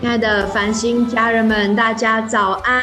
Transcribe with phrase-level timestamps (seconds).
[0.00, 2.82] 亲爱的繁星家人们，大家早安！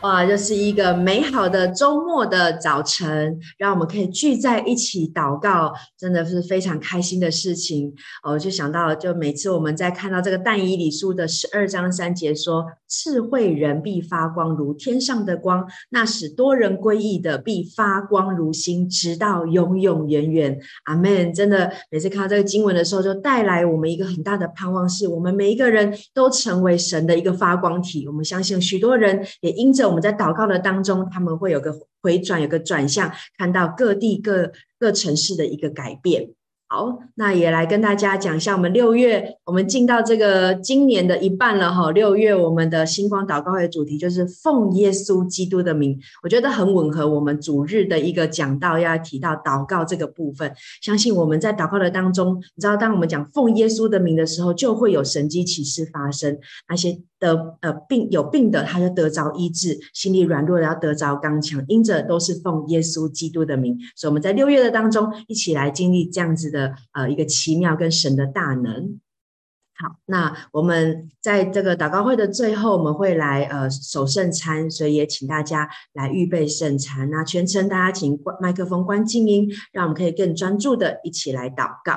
[0.00, 7.94] 哇，又是一个美好的周末的早晨，让我们可以聚在一起祷告，真的是非常开心的事情。
[8.28, 21.32] 我就想到，就每次我们在看到这个但以理书的十二章三节说：“智慧人必发光如天上的光，那使多人归义的必发光如星，直到永永远远。”阿门。
[21.32, 28.08] 真的，每次看到这个经文的时候，就带来我们一个很大的盼望，是我们每一个人都成为神的一个发光体。
[28.08, 29.88] 我们相信许多人也因着。
[29.88, 36.30] 我们在祷告的当中，他们会有个回转，有个转向，看到各地各各城市的一个改变。
[36.72, 41.90] 好，那也来跟大家讲一下，我们六月我们进到这个今年的一半了哈。
[41.90, 50.54] 六月我们的星光祷告会主题就是奉耶稣基督的名，我觉得很吻合我们主日的一个讲道要提到祷告这个部分。
[50.80, 57.00] 相信我们在祷告的当中，你知道，当我们讲奉耶稣的名的时候，就会有神迹奇事发生，那些。
[57.20, 63.78] 的呃病有病的，他就得着医治；心里软弱的要得着刚强，因着都是奉耶稣基督的名。
[63.94, 68.98] 所以我们在六月的当中，一起来经历这样子的呃一个奇妙跟神的大能。
[69.74, 77.08] 好，那我们在这个祷告会的最后，我们会来呃守圣餐，所以也请大家来预备圣餐。
[77.08, 81.94] 那全程大家请关麦克风关静音，让我们可以更专注的一起来祷告。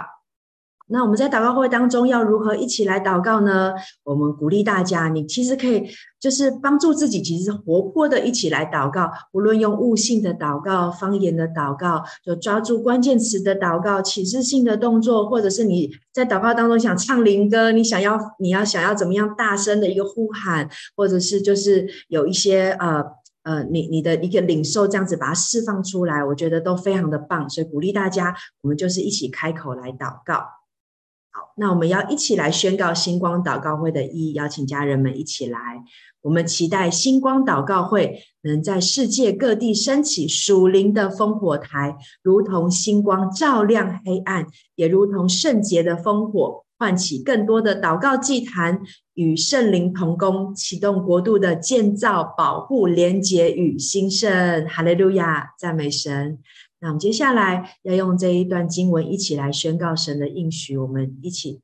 [0.94, 3.73] 那我们在祷告会当中要如何一起来祷告呢？
[4.03, 9.09] 我们鼓励大家，你其实可以就是帮助自己，其实活泼的一起来祷告。
[9.31, 23.03] 无论用悟性的祷告、方言的祷告，就抓住关键词的祷告、启示性的动作，或者是你在祷告当中想唱灵歌，你想要你要想要怎么样大声的一个呼喊，或者是就是有一些呃
[23.41, 27.49] 呃你你的一个领受，这样子把它释放出来，我觉得都非常的棒。
[27.49, 30.45] 所以鼓励大家，我们就是一起开口来祷告。
[31.55, 35.59] 那我们要一起来宣告星光祷告会的意义，邀请家人们一起来。
[36.21, 48.81] 我们期待星光祷告会能在世界各地升起属灵的烽火台，如同星光照亮黑暗，也如同圣洁的烽火，唤起更多的祷告祭坛，
[49.15, 54.65] 与圣灵同工，启动国度的建造、保护、连结与兴盛。
[54.65, 56.39] 哈利路亚，赞美神。
[56.83, 61.61] 那我们接下来要用这一段经文一起来宣告神的应许，我们一起，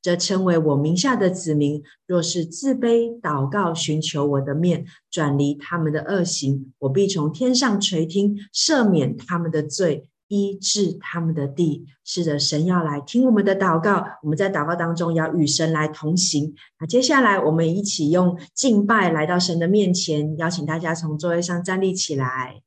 [0.00, 11.84] 这称为我名下的子民，若是自卑祷告，寻求我的面，转离他们的恶行，我必从天上垂听，赦免他们的罪，医治他们的地。
[12.02, 16.54] 是的，神要来听我们的祷告，我们在祷告当中要与神来同行。
[16.80, 22.62] 那接下来我们一起用敬拜来到神的面前，邀请大家从座位上站立起来。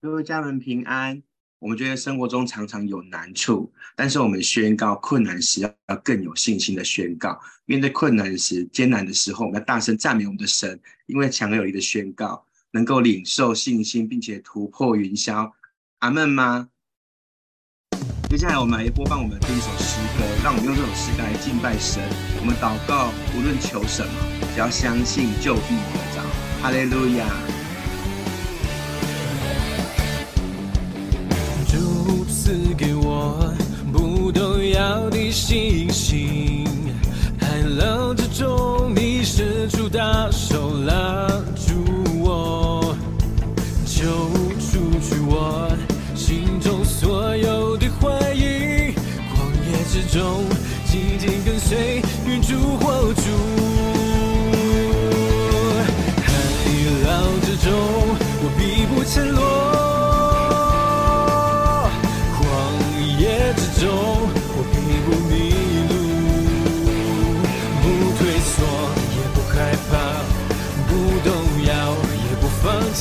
[0.00, 1.20] 各位家人平安。
[1.58, 7.36] 我们觉得生活中常常有难处，但是我们宣告困难时要更有信心的宣告。
[7.64, 15.50] 面对困难时、艰难的时候，我们要大声赞美我们的神，因为强有力的宣告能够领受信心，并且突破云霄。
[15.98, 16.68] 阿门吗？
[18.30, 22.00] 接下来我们来播放我们第一首诗歌，让我们用这首诗歌来敬拜神。
[22.40, 24.12] 我们祷告，无论求什么，
[24.54, 26.22] 只要相信就必得着。
[26.62, 27.67] 哈利路亚。
[33.28, 33.52] 我
[33.92, 36.64] 不动摇的信心，
[37.38, 41.74] 海浪之中，你伸出大手拉住
[42.20, 42.96] 我，
[43.84, 44.02] 救
[44.58, 45.68] 出去我
[46.14, 48.94] 心中所有的怀疑，
[49.28, 49.36] 旷
[49.68, 50.44] 野之中，
[50.86, 53.12] 紧紧跟随，云柱火，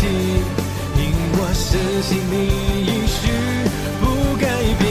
[0.05, 1.01] 因
[1.33, 2.33] 我深信你
[2.85, 3.19] 应许
[3.99, 4.03] 不
[4.37, 4.45] 改
[4.77, 4.85] 变。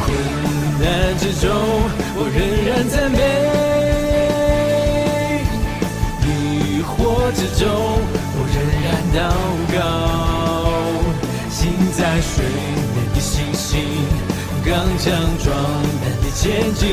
[0.00, 0.04] 困
[0.80, 0.84] 难
[1.18, 1.44] 之中，
[2.16, 3.18] 我仍然赞美；
[6.24, 6.26] 疑
[6.82, 6.94] 惑
[7.34, 7.66] 之中，
[8.38, 9.18] 我仍然祷
[9.76, 9.78] 告，
[11.50, 11.60] 心
[11.92, 12.34] 在水
[12.94, 13.68] 面的星星。
[14.64, 15.04] 刚强
[15.44, 15.46] 壮
[16.02, 16.84] 胆的前进，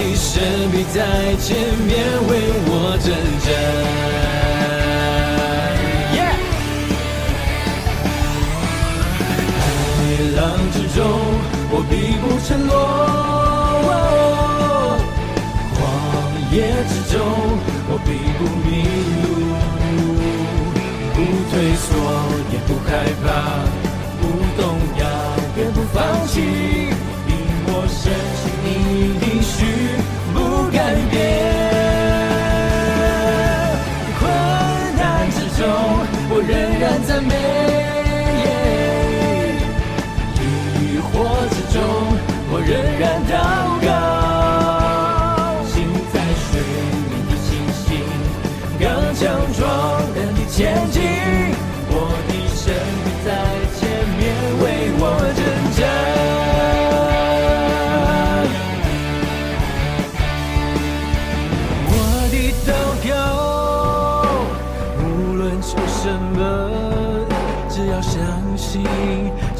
[0.00, 0.40] 我的神
[0.72, 0.98] 必在
[1.36, 1.48] 前
[1.84, 1.92] 面
[2.26, 2.30] 为
[2.64, 2.72] 我
[3.04, 3.06] 征
[3.44, 3.48] 战。
[9.76, 9.98] 海
[10.36, 10.40] 浪
[10.72, 10.98] 之中，
[11.70, 12.72] 我必不沉落；
[15.76, 15.78] 旷
[16.50, 16.56] 野
[16.88, 17.20] 之中，
[17.90, 18.08] 我必
[18.38, 18.68] 不迷
[19.22, 19.39] 路。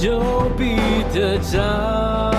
[0.01, 0.19] 就
[0.57, 0.77] 比
[1.13, 2.30] 得着。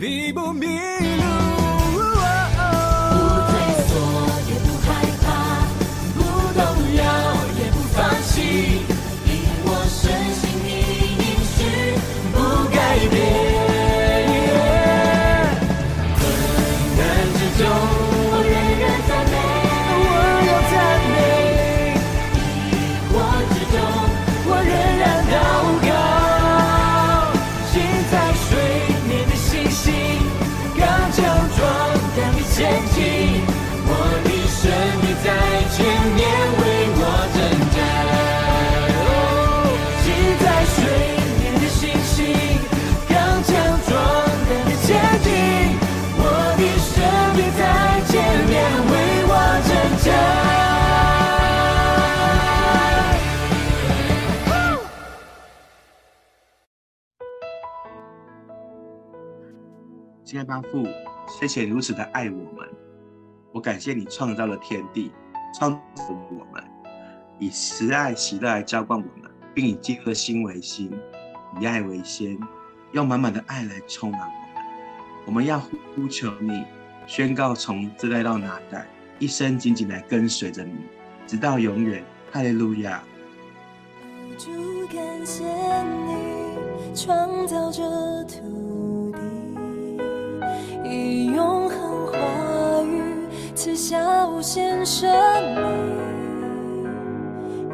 [0.00, 1.29] 中，我必不迷路。
[33.00, 33.08] 的前进，
[33.86, 33.92] 我
[34.24, 34.60] 的神
[35.00, 35.28] 你在
[35.72, 35.78] 前
[36.14, 36.20] 面
[36.60, 36.62] 为
[36.96, 37.02] 我
[37.34, 37.38] 征
[37.72, 37.78] 战。
[39.00, 39.08] 哦，
[40.02, 40.06] 心
[40.38, 40.78] 在水
[41.40, 42.12] 面的星星，
[43.08, 43.12] 刚
[43.42, 43.48] 强
[43.88, 43.90] 壮
[44.46, 44.88] 胆的前
[45.24, 45.28] 进，
[46.18, 46.22] 我
[46.58, 46.92] 的神
[47.34, 47.60] 你在
[48.06, 48.12] 前
[48.46, 48.52] 面
[48.90, 48.92] 为
[49.26, 49.32] 我
[49.66, 49.70] 征
[50.04, 50.08] 战。
[60.24, 60.86] 亲爱的父，
[61.26, 62.68] 谢谢如此的爱我们。
[63.52, 65.10] 我感谢你创造了天地，
[65.58, 66.62] 创造我们，
[67.38, 70.92] 以慈爱、喜乐来浇灌我们，并以基督的心为心，
[71.60, 72.38] 以爱为先，
[72.92, 74.34] 用满满的爱来充满我们。
[75.26, 76.64] 我们要呼求你，
[77.06, 78.86] 宣告从这代到那代，
[79.18, 80.72] 一生紧紧来跟随着你，
[81.26, 82.04] 直到永远。
[82.32, 83.02] 哈利路亚。
[84.38, 85.44] 主感谢
[85.82, 87.82] 你创造这
[88.24, 89.18] 土地，
[90.88, 92.06] 以永恒
[93.62, 95.06] 赐下无限生
[95.54, 95.60] 命，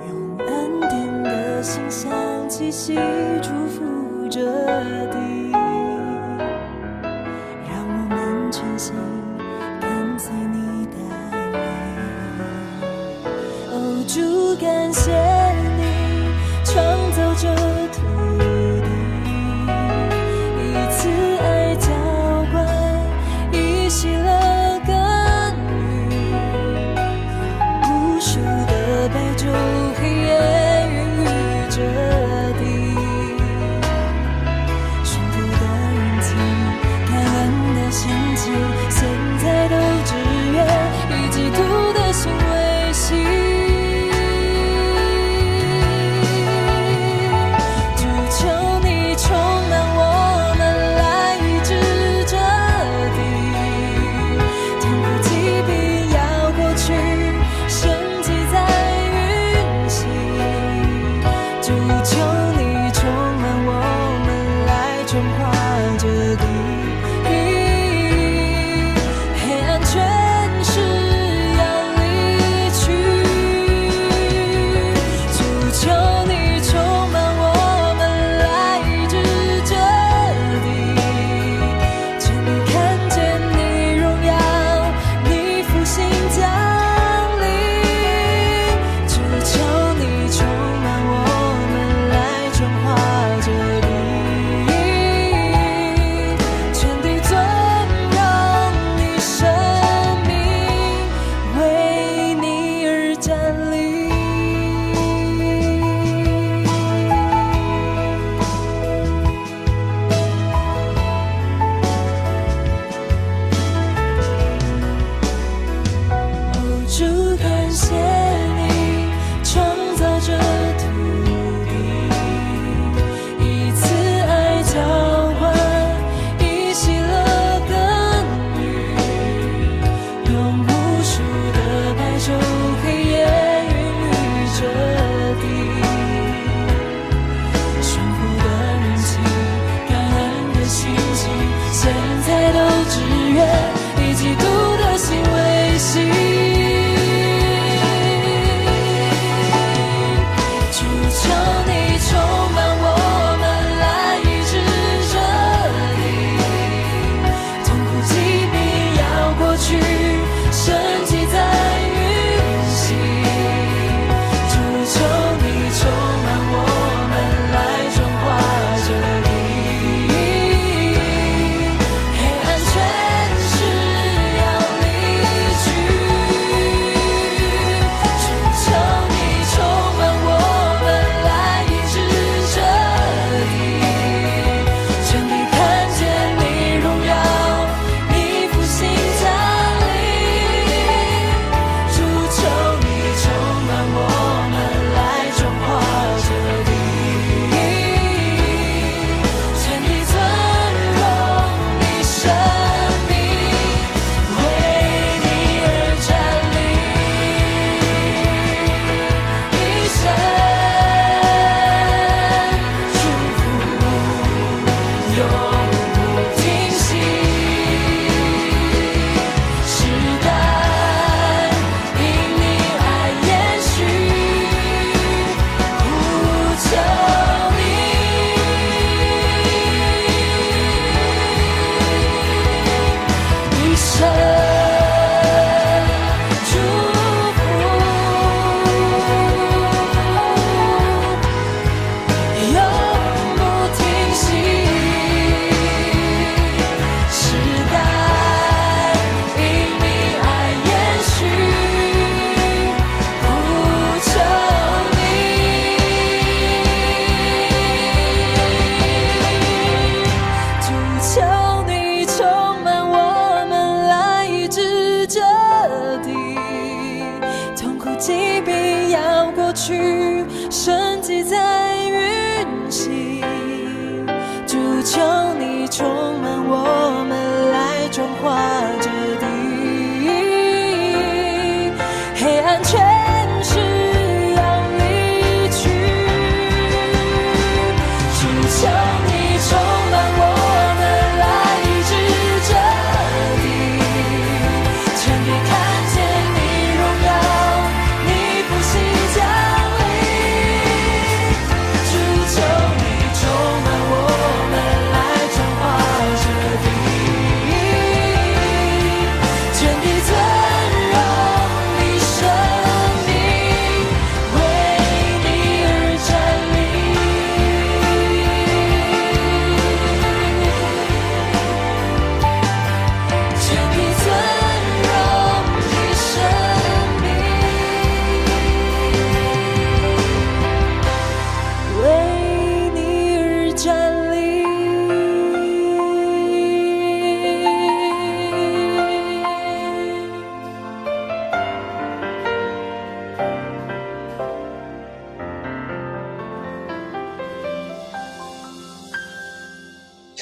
[0.08, 2.10] 用安定的心向
[2.48, 2.98] 气息
[3.40, 4.40] 祝福着
[5.12, 5.52] 地，
[7.70, 8.96] 让我们全心
[9.80, 10.96] 跟随你的
[11.30, 11.34] 爱。
[13.70, 15.12] 哦，主感谢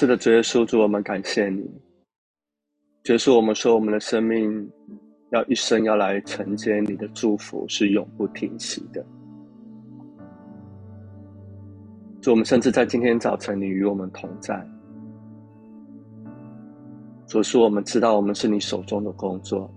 [0.05, 1.63] 是的，主耶稣，主我们感谢你。
[3.05, 4.71] 主耶稣，我们说我们的生命
[5.31, 9.03] 要一生要来承接你的祝福，是永不停息的。
[12.21, 14.63] 主，我们甚至在今天早晨，你与我们同在。
[17.27, 19.73] 主是我们知道我们是你手中的工作。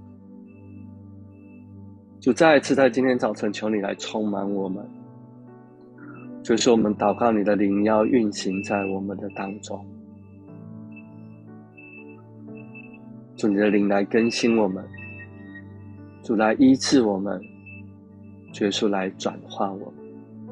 [2.19, 4.85] 主再一次在今天早晨，求你来充满我们。
[6.43, 9.81] 就是我们祷告，你的灵要运行在我们的当中。
[13.37, 14.83] 主你的灵来更新我们，
[16.23, 17.39] 主来医治我们，
[18.59, 20.51] 耶稣来转化我们，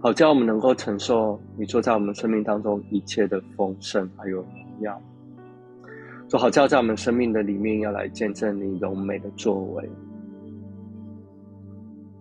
[0.00, 4.46] 好叫我们能够承受你坐在我们生命当中一切的丰盛还有荣
[4.80, 4.98] 耀。
[6.28, 9.86] 主好叫在我们生命的里面要来见证你荣美的作为。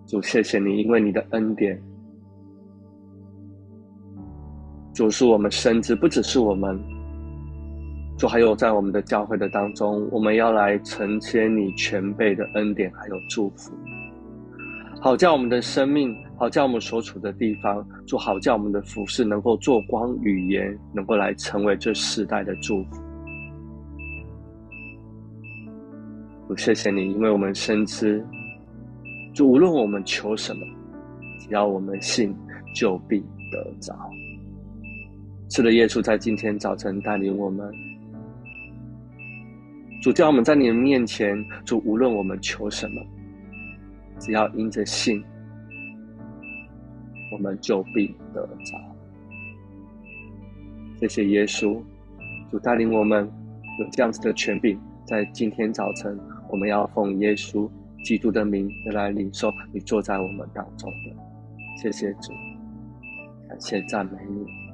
[0.05, 1.81] 主谢谢你，因为你的恩典，
[4.93, 6.77] 主是我们深知，不只是我们。
[8.17, 13.71] 主，还有在我们的教会的当中，我们要来承接你全备的恩典，还有祝福，
[15.00, 23.03] 好叫我们的生命，好叫我们所处的地方，主好叫我们的服事能够做光语言，能够来成为这世代的祝福。
[26.47, 28.25] 我，谢谢你，因为我们深知，
[29.31, 30.65] 就无论我们求什么，
[31.39, 32.36] 只要我们信，
[32.74, 33.19] 就必
[33.51, 33.93] 得着。
[35.50, 37.71] 是的，耶稣在今天早晨带领我们，
[40.01, 43.01] 主叫我们在你的面前，主无论我们求什么，
[44.19, 45.23] 只要因着信，
[47.31, 48.77] 我们就必得着。
[50.99, 51.81] 谢谢耶稣，
[52.49, 53.29] 主带领我们
[53.79, 56.17] 有这样子的权柄，在今天早晨，
[56.49, 57.69] 我们要奉耶稣
[58.03, 61.15] 基督的名来领受你坐在我们当中的。
[61.81, 62.31] 谢谢主，
[63.49, 64.66] 感谢赞美你。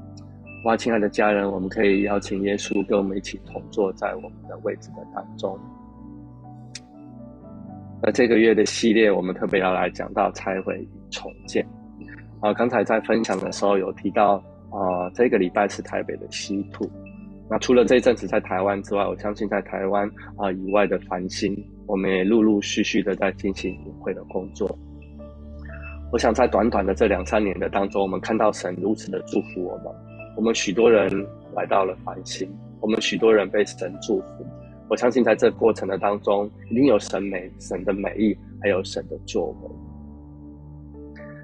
[0.64, 5.60] 哇，亲爱的家人，我们可以邀请耶稣跟我们一起同坐在我们的位置的当中。
[8.02, 11.66] 那这个月的系列，我们特别要来讲到拆毁与重建。
[12.40, 14.36] 啊，刚才在分享的时候有提到，
[14.70, 16.90] 啊，这个礼拜是台北的西土。
[17.50, 21.54] 那除了这一阵子在台湾之外，我相信在台湾啊以外的繁星，
[21.88, 24.78] 我们也陆陆续续的在进行营会的工作。
[26.10, 29.94] 我想在短短的这两三年的当中，我们看到神如此的祝福我们。
[30.36, 31.10] 我们许多人
[31.56, 32.50] 来到了繁星，
[32.80, 34.46] 我们许多人被神祝福。
[34.90, 39.70] 我相信在这过程的当中，一定有神美、神的美意，还有神的作为。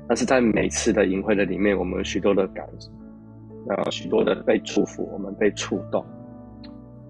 [0.08, 2.68] 但是在每次的营会的里面，我们有许多的感，
[3.70, 6.04] 呃，许多的被祝福，我们被触动。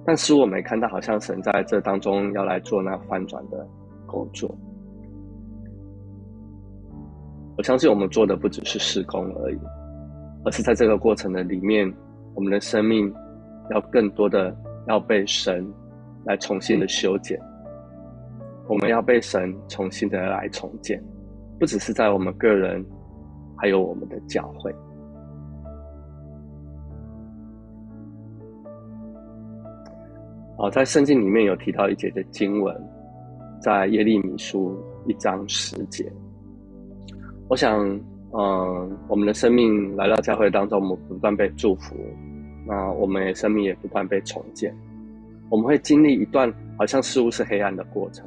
[0.05, 3.67] 但是我没看到，好像神在这当中要来做那翻转的
[4.05, 4.53] 工作。
[7.57, 9.57] 我相信我们做的不只是事工而已。
[10.45, 11.91] 而是在这个过程的里面，
[12.33, 13.13] 我们的生命
[13.71, 14.55] 要更多的
[14.87, 15.67] 要被神
[16.23, 17.37] 来重新的修剪，
[18.67, 21.03] 我们要被神重新的来重建，
[21.59, 22.83] 不只是在我们个人，
[23.57, 24.73] 还有我们的教会。
[30.57, 32.75] 好，在圣经里面有提到一节的经文，
[33.61, 36.09] 在耶利米书一章十节，
[37.49, 37.99] 我想。
[38.31, 41.95] 嗯，我们的生命来到教会当中，我们不断被祝福，
[42.67, 44.71] 那我们的生命也不断被重建。
[45.49, 48.23] 我们会经历一段好像似乎是黑暗的过程，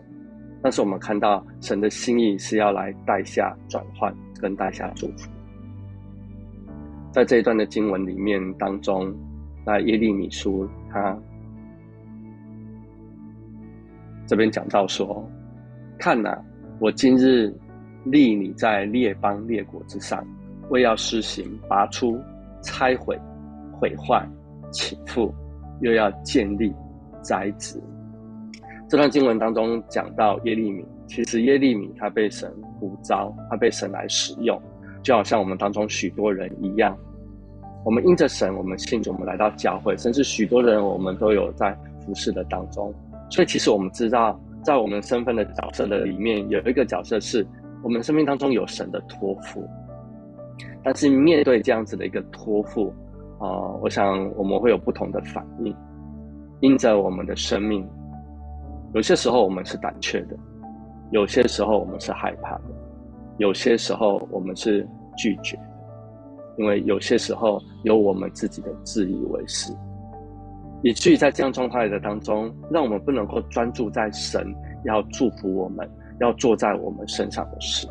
[0.60, 5.30] 但是我们看到神的心意是要来带下转换跟带下祝福。
[7.12, 9.14] 在这一段的经文里面当中，
[9.64, 11.16] 那耶利米书他
[14.26, 15.24] 这边讲到说
[15.96, 16.36] ：“看哪，
[16.80, 17.54] 我今日。”
[18.04, 20.26] 立你在列邦列国之上，
[20.70, 22.18] 为要施行拔出、
[22.62, 23.18] 拆毁、
[23.72, 24.26] 毁坏、
[24.70, 25.32] 倾覆，
[25.80, 26.72] 又要建立、
[27.20, 27.80] 栽植。
[28.88, 34.60] 这段经文当中讲到耶利米，其实耶利米他被神呼召，他被神来使用，
[35.02, 36.96] 就好像我们当中许多人一样。
[37.84, 41.72] 我们因着神，我们信主，我们来到教会，甚至许多人我们都有在
[42.04, 42.92] 服侍的当中。
[43.30, 47.46] 所以，其实我们知道，在我们身份的角色的里面，有一个角色是。
[47.82, 49.68] 我们生命当中有神的托付，
[50.82, 52.92] 但是面对这样子的一个托付
[53.38, 55.74] 啊、我想我们会有不同的反应。
[56.60, 57.84] 因着我们的生命，
[58.94, 60.36] 有些时候我们是胆怯的，
[61.10, 62.64] 有些时候我们是害怕的，
[63.38, 65.58] 有些时候我们是拒绝，
[66.56, 69.72] 因为有些时候有我们自己的自以为是，
[70.84, 75.90] 以至于在这样状态的当中，让我们不能够专注在神要祝福我们。
[76.20, 77.88] 要做在我们身上的事，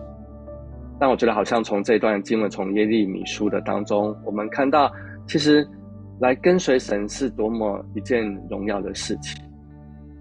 [0.99, 4.91] 但我觉得好像从这段经文，从耶利米书的当中，我们看到，
[5.27, 5.67] 其实
[6.19, 9.43] 来跟随神是多么一件荣耀的事情。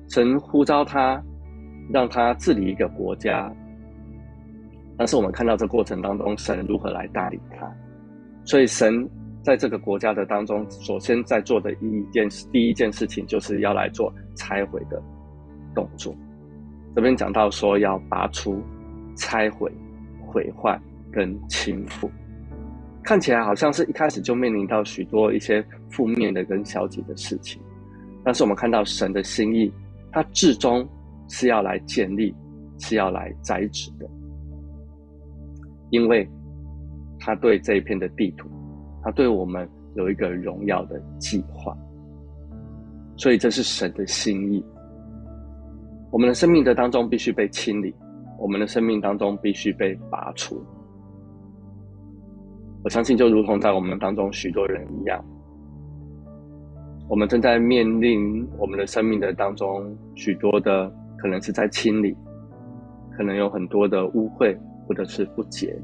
[0.08, 1.22] 神呼召他，
[1.92, 3.52] 让他治理一个国家，
[4.96, 7.70] 但是我们看到这过程当中，神如何来带领他。
[8.44, 9.08] 所以神
[9.42, 15.00] 在这个国家的当中，首先在做的一件事，第一件事情就是要来做拆毁的
[15.74, 16.12] 动作。
[16.94, 18.60] 这边讲到说要拔出、
[19.16, 19.70] 拆毁、
[20.26, 20.80] 毁坏
[21.12, 22.08] 跟倾覆，
[23.02, 27.60] 看起来好像是一开始就面临到许多一些负面的跟消极的事情，
[28.24, 29.72] 但是我们看到神的心意，
[30.10, 30.86] 他至终
[31.28, 32.34] 是要来建立，
[32.78, 34.08] 是要来栽植的，
[35.90, 36.28] 因为
[37.18, 38.48] 他对这一片的地图，
[39.02, 41.76] 他对我们有一个荣耀的计划，
[43.16, 44.64] 所以这是神的心意。
[46.10, 47.94] 我们的生命的当中必须被清理，
[48.38, 50.60] 我们的生命当中必须被拔除。
[52.82, 55.24] 我相信，就如同在我们当中许多人一样，
[57.08, 62.16] 我们正在面临我们的生命的当中许多的可能是在清理，
[63.16, 64.56] 可能有很多的污秽
[64.88, 65.78] 或者是不洁，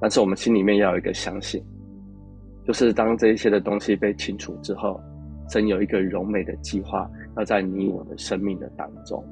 [0.00, 1.60] 但是我们心里面要有一个相信，
[2.64, 5.00] 就是当这一些的东西被清除之后，
[5.48, 7.10] 真有一个柔美的计划。
[7.40, 9.24] 要在你我的生命的当中，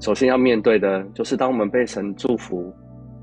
[0.00, 2.72] 首先要面对的就是，当我们被神祝福，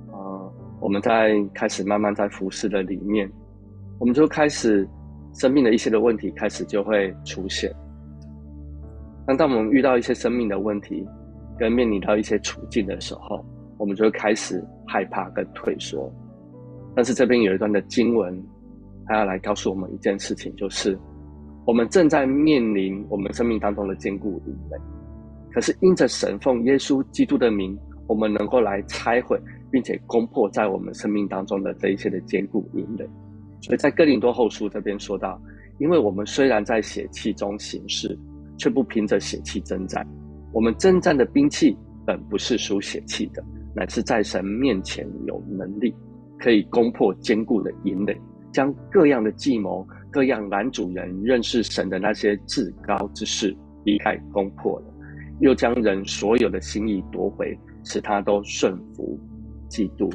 [0.09, 0.47] 啊、
[0.79, 3.29] 我们在开始慢慢在服侍的里面，
[3.99, 4.87] 我们就开始
[5.33, 7.69] 生命的一些的问题开始就会出现。
[9.27, 11.05] 那当我们遇到一些生命的问题，
[11.59, 13.45] 跟面临到一些处境的时候，
[13.77, 16.09] 我们就会开始害怕跟退缩。
[16.95, 18.41] 但是这边有一段的经文，
[19.05, 20.97] 它要来告诉我们一件事情，就是
[21.67, 24.77] 我们正在面临我们生命当中的坚固营垒。
[25.51, 27.77] 可是因着神奉耶稣基督的名，
[28.07, 29.37] 我们能够来拆毁，
[29.69, 33.05] 并且攻破在我们生命当中的这一些的坚固营垒。
[33.59, 35.37] 所以在哥林多后书这边说到，
[35.77, 38.17] 因为我们虽然在血气中行事，
[38.57, 40.07] 却不凭着血气征战。
[40.53, 43.43] 我们征战的兵器本不是属血气的，
[43.75, 45.93] 乃是在神面前有能力，
[46.39, 48.17] 可以攻破坚固的营垒，
[48.53, 54.85] 将各样的计谋、各样男主人认识神的那些至高之事一概攻破了，
[55.39, 59.19] 又将人所有的心意夺回，使他都顺服
[59.67, 60.09] 基督。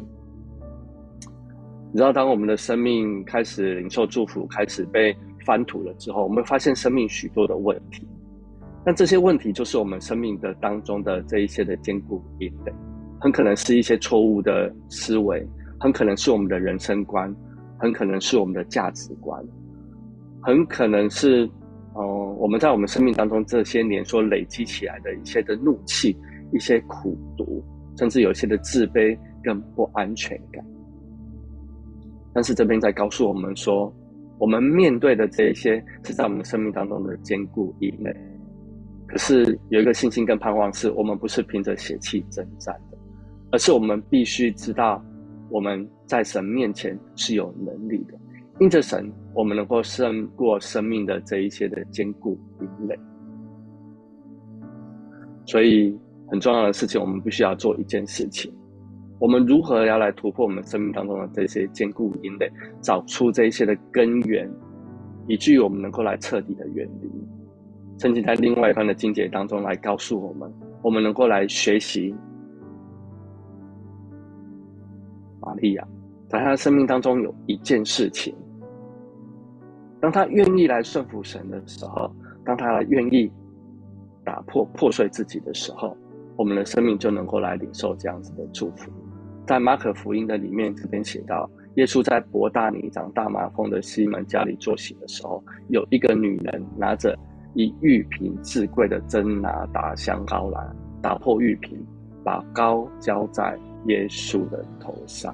[1.93, 8.09] 你知道，当我们的生命开始领受祝福，开始被翻土了之后，我们会发现生命许多的问题。
[8.85, 12.73] 但这些问题就是我们生命的当中的这一些的坚固壁垒，
[13.21, 15.47] 很可能是一些错误的思维，
[15.79, 17.33] 很可能是我们的人生观，
[17.79, 19.41] 很可能是我们的价值观，
[20.43, 21.45] 很可能是，
[21.95, 26.17] 哦、呃，我们在我们生命当中这些年所累积起来的一些的怒气、
[26.53, 27.65] 一些苦毒，
[27.97, 30.65] 甚至有些的自卑跟不安全感。
[32.35, 33.95] 但是这边在告诉我们说，
[34.39, 38.13] 我们面对的这一些是在我们生命当中的坚固以内。
[39.07, 42.99] 可是有一个信心跟盼望，是我们不是凭着血气征战的，
[43.53, 45.05] 而是我们必须知道
[45.51, 48.19] 我们在神面前是有能力的。
[48.61, 52.99] 因着神，我们能够胜过生命的这一些的坚固营垒。
[55.45, 58.53] 所以很重要的事情，我们必须要做一件事情。
[59.19, 64.51] 我们如何要来突破我们生命当中的这些坚固营垒，找出这一些的根源，
[65.27, 67.11] 以至于我们能够来彻底的远离。
[67.99, 72.15] 曾经在另外一段的经节当中来告诉我们，我们能够来学习
[75.41, 75.87] 玛利亚，
[76.29, 78.35] 在她的生命当中有一件事情，
[80.03, 82.13] 当他愿意来顺服神的时候，
[82.45, 83.31] 当他来愿意
[84.25, 85.97] 打破破碎自己的时候，
[86.35, 88.91] 我们的生命就能够来领受这样子的祝福。
[89.47, 97.17] 在马可福音的里面，这边写到，耶稣在伯大尼长大麻风的西门家里坐席的时候，有一个女人拿着
[97.55, 100.69] 一玉瓶至贵的真哪哒香膏来，
[101.01, 101.79] 打破玉瓶，
[102.25, 105.33] 把膏浇在耶稣的头上。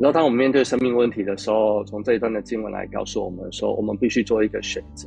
[0.00, 5.06] 然后，当我们面对生命问题的时候，从这一段的经文来告诉我们说，我们必须做一个选择，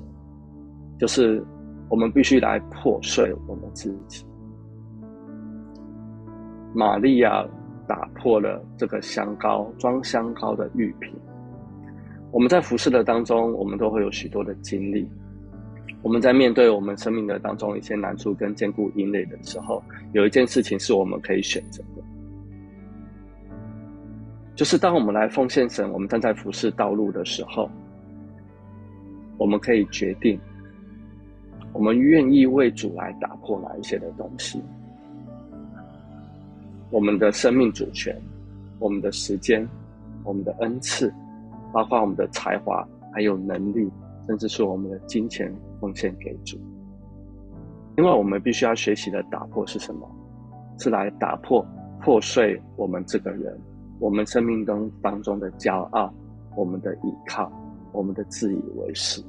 [0.99, 1.43] 就是
[1.89, 4.23] 我们必须来破碎我们自己。
[6.75, 7.43] 玛利亚
[7.87, 11.11] 打破了这个香膏装香膏的玉瓶。
[12.31, 15.09] 我们在服侍的当中，我们都会有许多的经历。
[16.03, 19.81] 我们在面对我们生命的当中一些难处跟坚固营垒的时候，
[20.13, 22.02] 有一件事情是我们可以选择的，
[24.55, 27.69] 就是当我们来奉献神，我们站在服侍道路的时候，
[29.37, 30.39] 我们可以决定，
[31.73, 34.61] 我们愿意为主来打破哪一些的东西。
[36.91, 38.15] 我们的生命主权，
[38.77, 39.67] 我们的时间，
[40.23, 41.11] 我们的恩赐，
[41.71, 43.89] 包括我们的才华，还有能力，
[44.27, 46.57] 甚至是我们的金钱奉献给主。
[47.97, 50.07] 因为我们必须要学习的打破是什么？
[50.77, 51.65] 是来打破
[52.01, 53.59] 破碎我们这个人，
[54.03, 56.13] 我们生命中当中的骄傲，
[56.57, 57.49] 我们的依靠，
[57.93, 59.23] 我们的自以为是。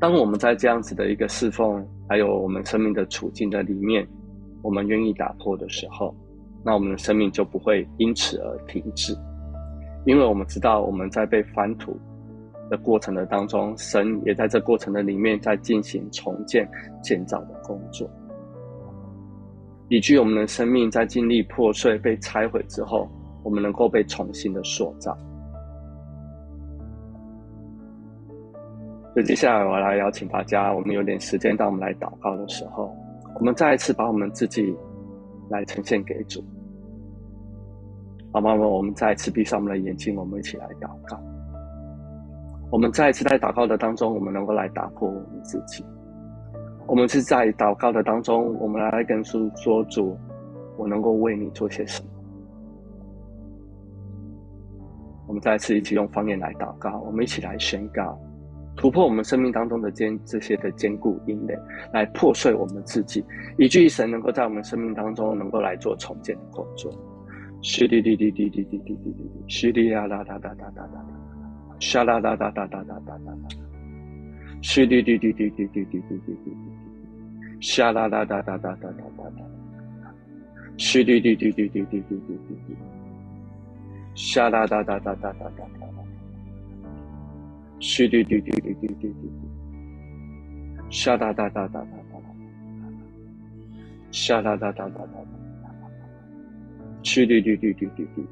[0.00, 4.04] 当我们在这样子的一个侍奉，还有我们生命的处境的里面。
[4.62, 6.12] 我们愿意打破的时候，
[6.64, 9.16] 那我们的生命就不会因此而停滞，
[10.04, 11.96] 因为我们知道我们在被翻土
[12.68, 16.68] 的过程的当中，神也在这过程的里面在进行重建、
[17.00, 18.10] 建造的工作，
[19.88, 23.08] 以至于我们的生命在经历破碎、被拆毁之后，
[23.42, 25.16] 我们能够被重新的塑造。
[29.12, 32.94] 所以接下来我来邀请大家，我们有点时间，当我们来祷告的时候。
[33.36, 34.76] 我们再一次把我们自己
[35.48, 36.42] 来呈现给主，
[38.32, 38.54] 好吗？
[38.54, 41.18] 我们再一次闭上我们的眼睛，我们一起来祷告。
[42.70, 45.84] 我们再一次在祷告的当中，我们能够来打破我们自己。
[46.86, 50.16] 我们是在祷告的当中，我们来跟主说：“主，
[50.76, 52.09] 我能够为你做些什么？”
[55.30, 58.18] 我们再一次一起用方言来祷告，我们一起来宣告。
[58.76, 61.56] 突破我们生命当中的坚这些的坚固因垒，
[61.92, 63.24] 来破碎我们自己，
[63.56, 66.92] 以至于神能够在我们生命当中能够来做重建的工作。
[67.62, 71.06] 唰哩哩哩哩哩哩哩哩哩，唰哩呀啦啦啦啦啦啦，
[71.78, 73.32] 唰啦啦啦啦啦啦啦啦，
[74.60, 78.90] 唰哩哩哩哩哩哩哩哩哩哩，唰啦啦啦啦啦啦啦
[79.38, 79.46] 啦，
[80.76, 82.20] 唰哩哩哩哩哩哩哩哩
[82.66, 82.76] 哩，
[84.14, 85.64] 唰啦啦啦啦啦啦啦啦，
[87.80, 89.14] 唰哩哩哩哩哩哩哩，
[90.90, 92.18] 唰啦啦啦啦啦啦啦，
[94.10, 95.24] 唰啦啦啦啦啦啦。
[97.02, 98.22] 去去去去去去去！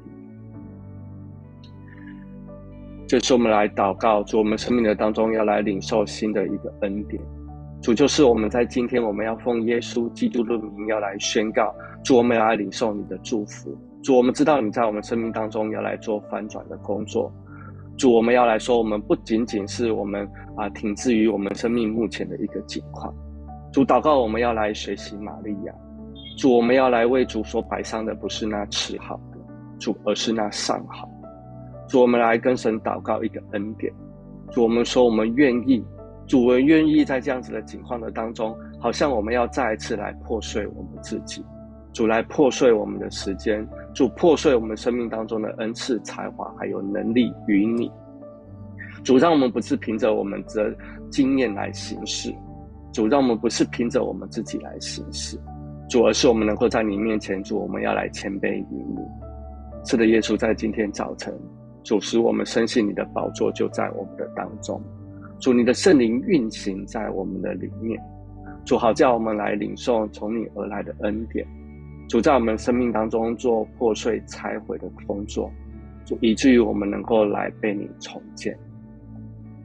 [3.07, 7.19] 这是我们来祷告，主我们生命的当中要来领受新的一个恩典。
[7.81, 13.75] 主就是我们在今天我们要奉耶稣基督的名要来宣告，主我们要来领受你的祝福。
[14.01, 17.31] 主我们知道你在我们生命当中要来做翻转的工作。
[17.97, 23.13] 主我们要来说，我们不仅仅是我们啊停滞于我们生命目前的一个境况。
[23.73, 25.73] 主祷告，我们要来学习玛利亚。
[26.37, 29.37] 主，我们要来为主所摆上的不是那吃好的
[29.77, 31.09] 主，而是那上好。
[31.89, 33.93] 主，我们来跟神祷告一个恩典。
[34.49, 35.85] 主，我们说我们愿意，
[36.25, 41.43] 主，我们愿意在这样子的境况的当中，好像我们要再一次来破碎我们自己，
[41.91, 47.91] 主来破碎我们的时间，主破碎我们生命当中的恩赐、才华还有能力与你。
[49.03, 50.75] 主，让我们不是凭着我们的
[51.09, 52.33] 经验来行事，
[52.93, 55.39] 主，让我们不是凭着我们自己来行事。
[55.89, 58.99] 主，而是我们能够在你面前，主，我们要来谦卑于你。
[59.85, 61.33] 是的，耶稣，在今天早晨，
[61.83, 64.81] 主使我们深信你的宝座就在我们的当中。
[65.39, 67.99] 主，你的圣灵运行在我们的里面。
[68.65, 71.47] 主，好叫我们来领受从你而来的恩典。
[72.09, 75.49] 主，在我们生命当中做破碎拆毁的工作，
[76.05, 78.57] 主，以至于我们能够来被你重建，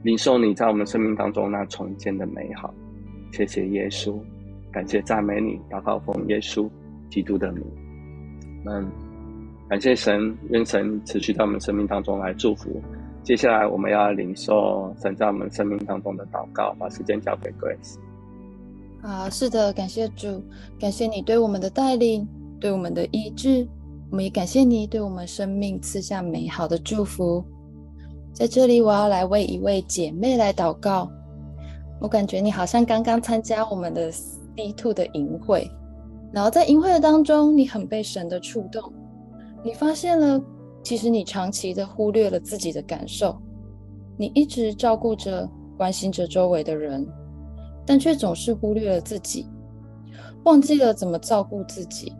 [0.03, 2.71] 领受你在我们生命当中那重建的美好。
[3.31, 4.15] 谢谢耶稣。
[4.71, 6.69] 感谢赞美你，祷告奉耶稣
[7.09, 7.63] 基督的名。
[8.65, 8.87] 嗯，
[9.67, 12.79] 感谢神，愿神持续在我们生命当中来祝福。
[13.23, 17.95] 接下来我们要领受神在我们生命当中的祷告，把时间交给 Grace。
[19.05, 20.41] 啊，是的，感谢主，
[20.79, 22.27] 感谢你对我们的带领，
[22.59, 23.67] 对我们的医治。
[24.09, 27.43] 我们也感谢你对我们生命赐下美好的祝福。
[28.33, 31.09] 在这里，我要来为一位姐妹来祷告。
[32.01, 34.11] 我感觉你好像刚刚参加我们的。
[34.55, 35.69] D two 的营会，
[36.31, 38.81] 然后在营会的当中，你很被神的触动，
[39.65, 40.41] 你发现了，
[40.81, 43.37] 其实你长期的忽略了自己的感受，
[44.15, 47.05] 你一直照顾着、关心着周围的人，
[47.85, 49.45] 但却总是忽略了自己，
[50.43, 52.11] 忘记了怎么照顾自己，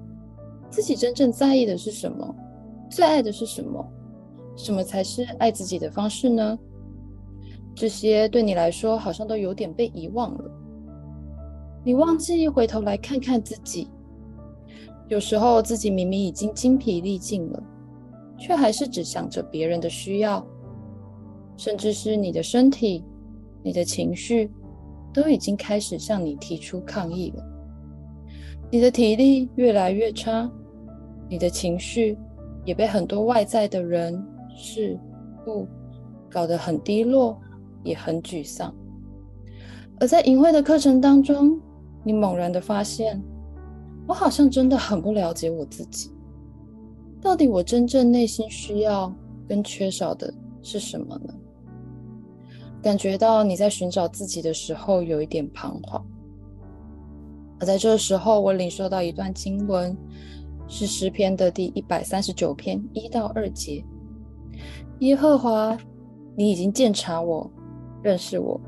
[0.70, 2.36] 自己真正在意的是什么，
[2.90, 3.86] 最爱的是什么，
[4.56, 6.58] 什么才是爱自己的方式呢？
[7.76, 10.52] 这些对你来说好像都有点被遗忘了。
[11.84, 13.90] 你忘记回头来看看自己，
[15.08, 17.64] 有时候自己明明已经精疲力尽了，
[18.38, 20.46] 却还是只想着别人的需要，
[21.58, 23.04] 甚至是你的身体、
[23.62, 24.50] 你的情绪，
[25.16, 27.44] 都已经开始向你提出抗议了。
[28.70, 30.52] 你的体力越来越差，
[31.30, 32.18] 你的情绪
[32.66, 34.22] 也被很多外在的人
[34.54, 35.00] 事
[35.48, 35.66] 物
[36.30, 37.40] 搞得很低落，
[37.82, 38.76] 也很沮丧。
[40.02, 41.58] 而在营会的课程当中，
[42.04, 43.24] 你猛然的发现，
[44.06, 46.12] 我好像真的很不了解我自己。
[47.22, 49.16] 到底我真正内心需要
[49.48, 51.34] 跟缺少的是什么呢？
[52.86, 56.06] 感觉到你在寻找自己的时候有一点彷徨。
[57.60, 59.98] 而在这时候，我领受到一段经文，
[60.68, 63.84] 是诗篇的第一百三十九篇一到二节。
[65.00, 65.76] 耶和华，
[66.38, 67.50] 你已经鉴察我，
[68.04, 68.62] 认识我。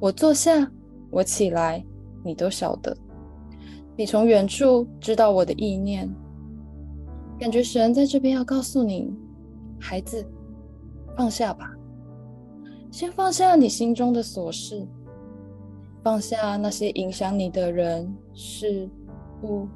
[0.00, 0.68] 我坐下，
[1.12, 1.84] 我起来。
[2.24, 2.94] 你都晓得，
[3.96, 6.12] 你从远处知道我的意念，
[7.38, 9.08] 感觉神在这边要告诉你，
[9.78, 10.26] 孩子，
[11.16, 11.69] 放下吧，
[12.90, 14.86] 先放下你心中的琐事，
[16.02, 18.88] 放下那些影响你的人事
[19.42, 19.68] 物，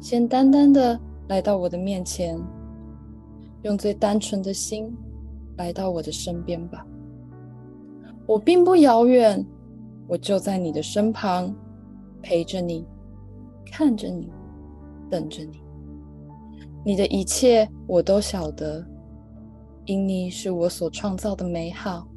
[0.00, 2.38] 先单单的来到我的面前，
[3.62, 4.92] 用最单纯的心
[5.56, 6.84] 来到我的身边吧，
[8.26, 9.44] 我并不遥远。
[10.08, 11.54] 我就在你的身旁，
[12.22, 12.82] 陪着你，
[13.70, 14.32] 看着你，
[15.10, 15.60] 等着你。
[16.82, 18.82] 你的一切我都晓得，
[19.84, 22.07] 因你是我所创造的美好。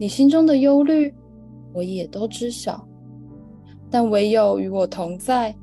[0.00, 1.14] 你心中的忧虑，
[1.74, 2.88] 我也都知晓。
[3.90, 5.54] 但唯有与我同在，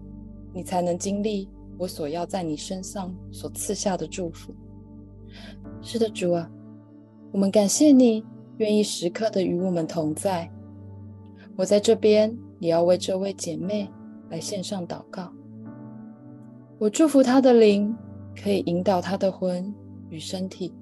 [0.54, 4.54] 你才能经历我所要在你身上所赐下的祝福。
[5.82, 6.48] 是的，主啊，
[7.32, 8.24] 我们感谢你
[8.58, 10.48] 愿意时刻的与我们同在。
[11.56, 13.90] 我在这边也要为这位姐妹
[14.30, 15.34] 来献上祷告。
[16.78, 17.98] 我祝福她的灵
[18.40, 19.74] 可以引导她的魂
[20.12, 20.76] 与身体，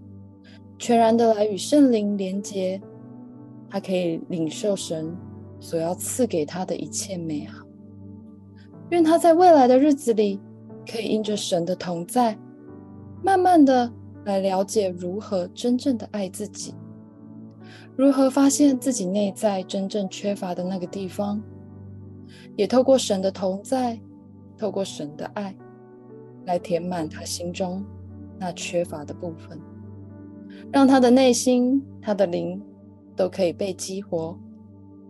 [0.78, 2.82] 全然的来与圣灵连结。
[3.76, 5.14] 他可以领受神
[5.60, 7.68] 所要赐给他的一切美好。
[8.92, 10.40] 愿他在未来的日子里，
[10.90, 12.38] 可以因着神的同在，
[13.22, 13.92] 慢慢的
[14.24, 16.74] 来了解如何真正的爱自己，
[17.98, 21.44] 如何发现自己内在真正缺乏的那个地方，
[22.56, 24.00] 也透过神的同在，
[24.58, 25.54] 透过神的爱，
[26.46, 27.84] 来填满他心中
[28.40, 29.60] 那缺乏的部分，
[30.72, 32.64] 让他的内心、他的灵
[33.16, 34.38] 都可以被激活，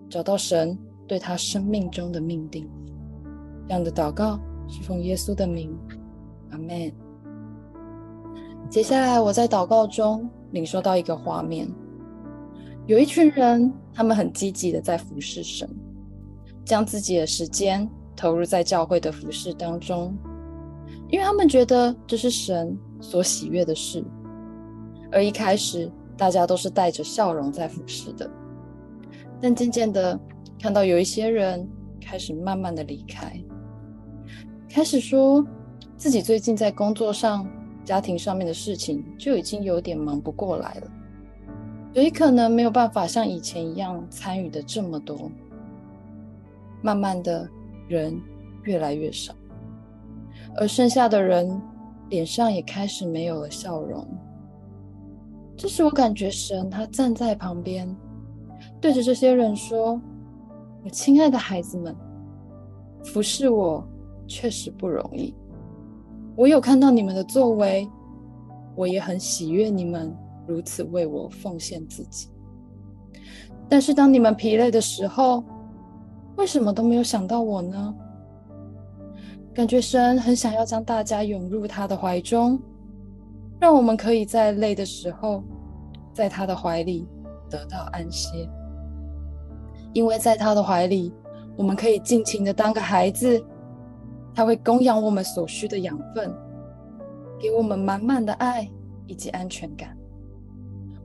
[0.10, 2.70] 找到神对他生命中的命定。
[3.68, 5.76] 这样的祷告是奉耶稣的名，
[6.52, 6.91] 阿门。
[8.70, 11.68] 接下来我在祷告中领受到一个画面，
[12.88, 15.70] 有一群人，他们很积极的在服侍神，
[16.63, 20.15] 将自己的时间投入在教会的服侍当中，
[21.10, 24.04] 因为他们觉得这是神所喜悦的事。
[25.12, 28.30] 而一开始，大家都是带着笑容在服侍的，
[29.41, 30.19] 但渐渐的
[30.60, 31.67] 看到有一些人
[31.99, 33.38] 开始慢慢的离开。
[34.69, 35.45] 开始说
[35.97, 37.47] 自己最近在工作上、
[37.84, 40.91] 家庭上面的事情就已经有点忙不过来了，
[41.93, 45.32] 所以可能没有办法像以前一样参与的这么多。
[46.82, 47.49] 慢慢的，
[47.88, 48.21] 人
[48.63, 49.34] 越来越少，
[50.58, 51.62] 而剩下的人
[52.10, 54.08] 脸上也开始没有了笑容。
[55.58, 57.88] 这时我感觉神他站在旁边，
[58.82, 60.00] 对着这些人说
[60.84, 61.96] ：“我亲爱的孩子们，
[63.04, 63.86] 服侍我。”
[64.28, 65.36] 确实不容易。
[66.36, 67.88] 我有看到你们的作为，
[68.76, 70.12] 我也很喜悦你们
[70.48, 72.28] 如此为我奉献自己。
[73.70, 75.44] 但是当你们疲累的时候，
[76.38, 77.96] 为什么都没有想到我呢？
[79.54, 82.60] 感觉神很想要将大家涌入他的怀中，
[83.60, 85.44] 让我们可以在累的时候，
[86.13, 87.08] 在他的怀里
[87.50, 88.50] 得到安歇。
[89.94, 91.13] 因为在他的怀里，
[91.56, 93.44] 我们可以尽情的当个孩子。
[94.34, 96.30] 他会供养我们所需的养分，
[97.39, 98.70] 给我们满满的爱
[99.08, 99.98] 以及安全感。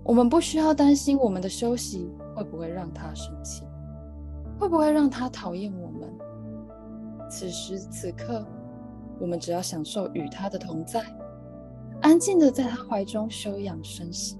[0.02, 3.62] 我们不需要担心我们的休息会不会让他生气，
[4.58, 6.12] 会不会让他讨厌我们。
[7.30, 8.44] 此时此刻，
[9.20, 11.00] 我们只要享受与他的同在，
[12.02, 14.36] 安静的在他怀中休养生息。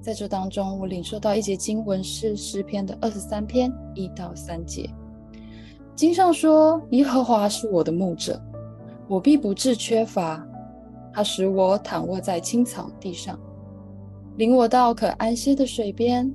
[0.00, 4.88] 在这当中，我领受到一节经文是诗篇的二十三篇一到三节。
[5.94, 8.38] 经上说：“耶和华是我的牧者，
[9.08, 10.46] 我必不致缺乏。
[11.12, 13.38] 他使我躺卧在青草地上，
[14.36, 16.30] 领我到可安歇的水边。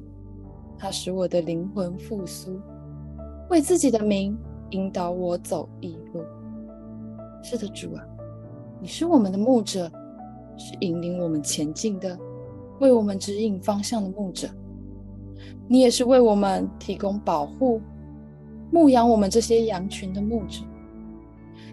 [0.77, 2.57] 他使我的灵魂复苏，
[3.49, 4.35] 为自己的名
[4.69, 6.23] 引导我走义路。”
[7.43, 8.03] 是的，主啊，
[8.81, 9.91] 你是我们的牧者，
[10.57, 12.17] 是引领我们前进的，
[12.79, 14.49] 为我们指引方向的牧者。
[15.67, 17.81] 你也是为我们提供保护。
[18.71, 20.61] 牧养我们这些羊群的牧者，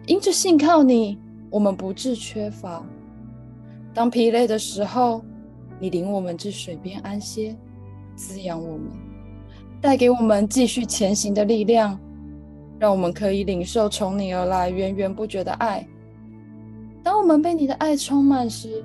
[0.06, 1.18] 因着信靠你，
[1.50, 2.84] 我们不致缺乏。
[3.92, 5.22] 当疲累的时候，
[5.78, 7.54] 你领我们至水边安歇，
[8.14, 8.90] 滋养我们，
[9.80, 12.00] 带给我们继续前行的力量，
[12.78, 15.86] 让我们可以领受从你而来源源不绝的爱。
[17.06, 18.84] 当我们被你的爱充满时，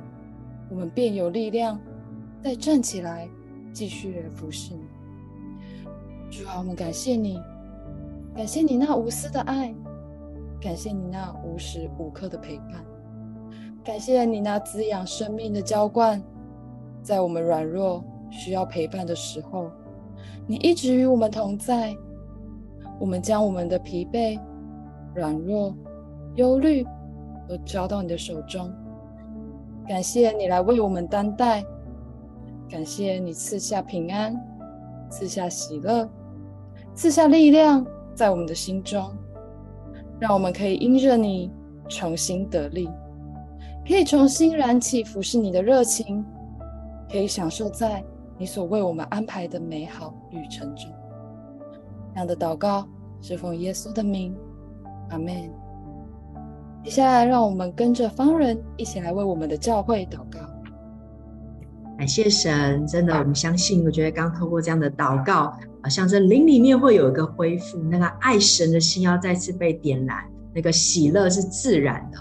[0.69, 1.79] 我们便有力量
[2.39, 3.27] 再站起来，
[3.73, 4.81] 继续来服侍你。
[6.29, 7.41] 主啊，我们感谢你。
[8.35, 9.73] 感谢你那无私的爱，
[10.61, 12.85] 感谢你那无时无刻的陪伴，
[13.83, 16.21] 感谢你那滋养生命的浇灌，
[17.01, 19.71] 在我们软弱需要陪伴的时候，
[20.45, 21.91] 你一直与我们同在。
[22.99, 24.39] 我们将我们的疲惫、
[25.15, 25.75] 软弱、
[26.35, 26.85] 忧虑
[27.51, 28.73] 都交到你的手中，
[29.85, 31.61] 感谢你来为我们担待，
[32.69, 34.33] 感谢你赐下平安，
[35.09, 36.09] 赐下喜乐，
[36.95, 37.85] 赐下力量。
[38.13, 39.11] 在我们的心中，
[40.19, 41.51] 让我们可以因着你
[41.89, 42.89] 重新得力，
[43.85, 46.23] 可以重新燃起服侍你的热情，
[47.09, 48.01] 可以享受在
[48.37, 50.89] 你所为我们安排的美好旅程中。
[52.13, 52.87] 这样的祷告
[53.21, 54.33] 是奉耶稣的名，
[55.09, 55.60] 阿门。
[56.83, 60.39] 接下来，让我们跟着方人一起来为我们的教会祷告。
[61.95, 63.85] 感谢神，真的，我们相信。
[63.85, 70.17] 我觉得刚透过这样的祷告，好像这灵里面会有一个恢复，那个爱神的心要再次被点燃，
[70.55, 72.17] 那个喜乐是自然的。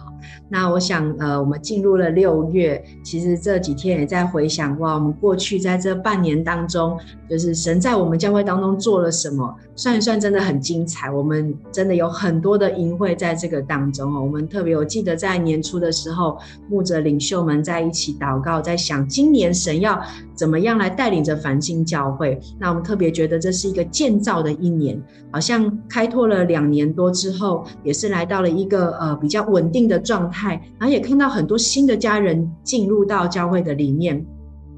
[0.51, 6.99] 那我想，呃，我们进入了六月，其实这几天也在回想，哇，我们过去在这半年当中，
[7.29, 11.11] 就是神在我们教会当中做了什么，算一算真的很精彩。
[11.11, 14.21] 我们真的有很多的营会在这个当中哦。
[14.21, 16.37] 我们特别，我记得在年初的时候，
[16.69, 19.99] 牧者领袖们在一起祷告，在想今年神要
[20.35, 22.39] 怎么样来带领着繁星教会。
[22.59, 34.23] 那我们特别觉得这是一个建造的一年，好像开拓了两年多之后，也是来到了一个呃比较稳定的状态，然后也看到很多新的家人进入到教会的里面，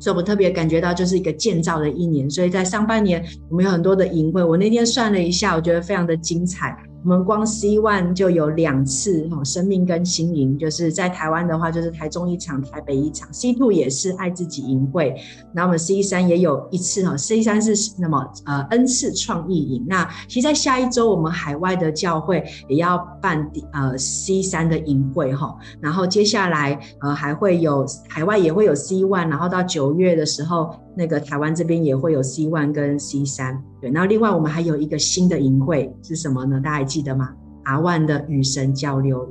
[0.02, 2.28] 所以我们特别感觉到就是一个建造的一年。
[2.28, 6.76] 所以在上半年我们有很多的营会，我那天算了一下，我觉得非常的精彩。
[7.04, 13.28] 我们光 C One 就有两次哈，生命跟新营，就是在台湾的话，就是台中一场，台北一场。
[13.32, 15.16] C Two 也是爱自己营会，
[15.52, 19.84] 那我们 C 三也有一次哈，C 三是那么呃 N 次创意营。
[19.88, 30.72] 那其实，在下一周我们海外的教会也要办呃 C 三的营会哈，然后接下来呃还会有海外也会有 C One，然后到九月的时候。
[30.96, 36.60] 那个台湾这边也会有 C one 跟 C 三，对，然后另外我们还有一个新的营会是什么呢？
[36.60, 37.30] 大家还记得吗
[37.64, 39.28] ？R one 的与神交流。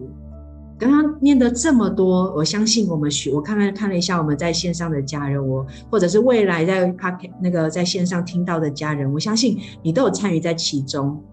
[0.80, 11.24] 刚刚念的这么多，我相信我们许，我看看看了一下我们在线上的家人，我或者是未来在 Park 那个在线上听到的家人，我相信你都有参与在其中。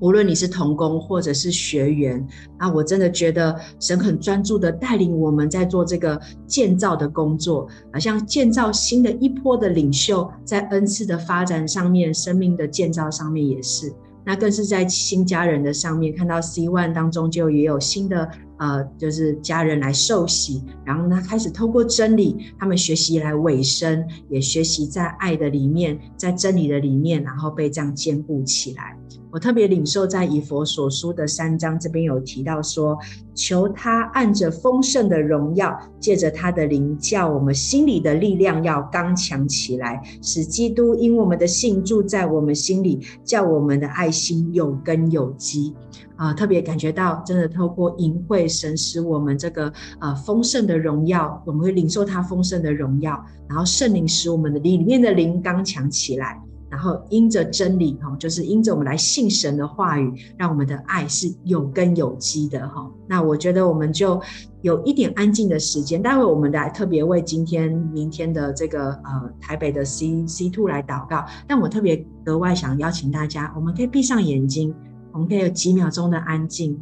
[0.00, 2.24] 无论你是童工或者是学员，
[2.58, 13.92] 啊，我真的觉得神很专注的带领我们在做这个建造的工作，好像建造新的一波的领袖，在恩赐的发展上面，生命的建造上面也是，
[14.24, 28.96] 那更是在新家人的上面，看到 C One 当中就也有新的呃，就是家人来受洗，然后呢开始透过真理，他们学习来委身，也学习在爱的里面，在真理的里面，然后被这样坚固起来。
[29.30, 32.98] 我特别领受在以佛所书的三章这边有提到说，
[33.34, 45.74] 求他按着丰盛的荣耀，借着他的灵，叫我们心里的力量要刚强起来，使基督因我们的信住在我们心里，叫我们的爱心有根有基。
[46.16, 56.42] 啊，特别感觉到真的透过营会，神使我们这个呃丰盛的荣耀，我们会领受他丰盛的荣耀，然后圣灵使我们的里面的灵刚强起来。
[56.70, 62.90] 然后因着真理哈，就是因着我们来信神的话语，让我们的爱是有根有基的哈。
[63.06, 64.20] 那我觉得我们就
[64.60, 71.24] 有一点安静的时间，待会我们来特别为今天、明天的这个呃台北的 C C Two 来祷告。
[71.46, 74.74] 但我特别格外想邀请大家，我们可以闭上眼睛，
[75.12, 76.78] 我们可以有几秒钟的安静。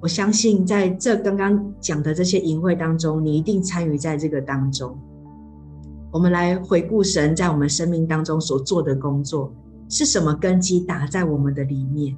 [0.00, 4.96] 我相信在这刚刚讲的这些营会当中，你一定参与在这个当中。
[6.16, 9.52] 我们来回顾神在我们生命当中所做的工作
[9.86, 12.16] 是什么根基打在我们的里面，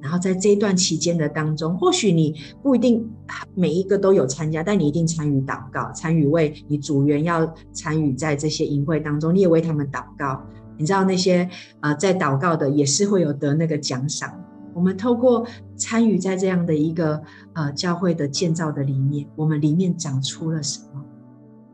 [0.00, 3.08] 然后在这一段期间的当中，或许你不一定
[3.54, 10.42] 每一个都有参加，但你一定参与祷告，参与为你组员要参与在这些营会当中，你也为他们祷告。
[10.76, 11.48] 你知道那些
[11.78, 14.28] 呃在祷告的也是会有得那个奖赏。
[14.74, 15.46] 我们透过
[15.76, 21.04] 参与在这样的一个呃教会的建造的里面，我们里面长出了什么？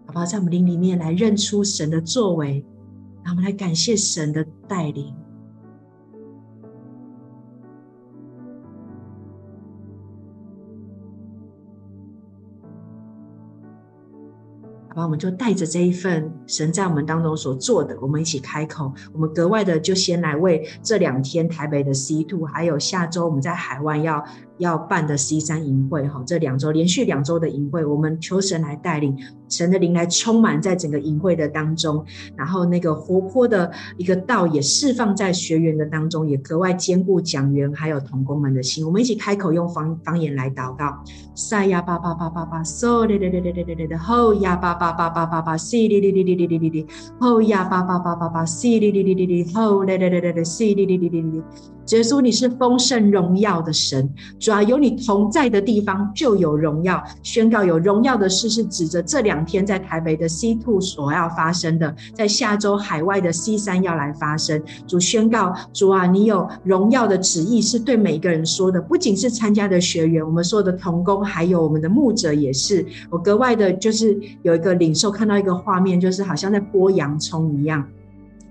[0.09, 0.25] 好不好？
[0.25, 2.65] 在我们灵里面来认出神的作为，
[3.23, 5.15] 然后我们来感谢神的带领。
[14.89, 18.91] 好吧，我们就带着这一份神在我们当中所做的，我们一起开口。
[19.13, 24.25] 我们格外的就先来为这两天台北的 C Two，还有下周我们在海外要。
[24.59, 29.17] 要办的 C 三营会哈，这两周连续两周的营会，我们求神来带领，
[29.49, 32.05] 神的灵来充满在整个营会的当中，
[32.37, 38.85] 然后那个活泼的一个道也释放在学员的当中，也格外坚固讲员还有同工们的心。
[38.85, 41.03] 我们一起开口用方方言来祷告：
[41.35, 46.87] 赛呀巴巴巴巴巴，嗦哩哩哩哩哩哩哩哩，吼呀巴巴巴巴巴巴，西哩哩哩哩哩哩哩哩，
[47.21, 51.43] 吼呀巴巴巴巴巴，西哩哩哩哩哩，吼哩哩哩哩哩，西哩哩哩哩哩。
[51.97, 54.09] 耶稣，你是丰盛荣耀的神，
[54.39, 57.03] 主要有你同在的地方就有荣耀。
[57.22, 64.62] 宣告有荣耀的事是指着这两天在台北的 C two 所要发生的，在下周海外的 C 三要来发生。
[64.86, 72.84] 主宣告，主啊，你有荣耀的旨意是对每一个人说的，不仅是参加的学员，我们所有的同工，还有我们的牧者也是。
[73.09, 77.82] 我格外的就是有一个领受，看到一个画面，就是好像在剥洋葱一样，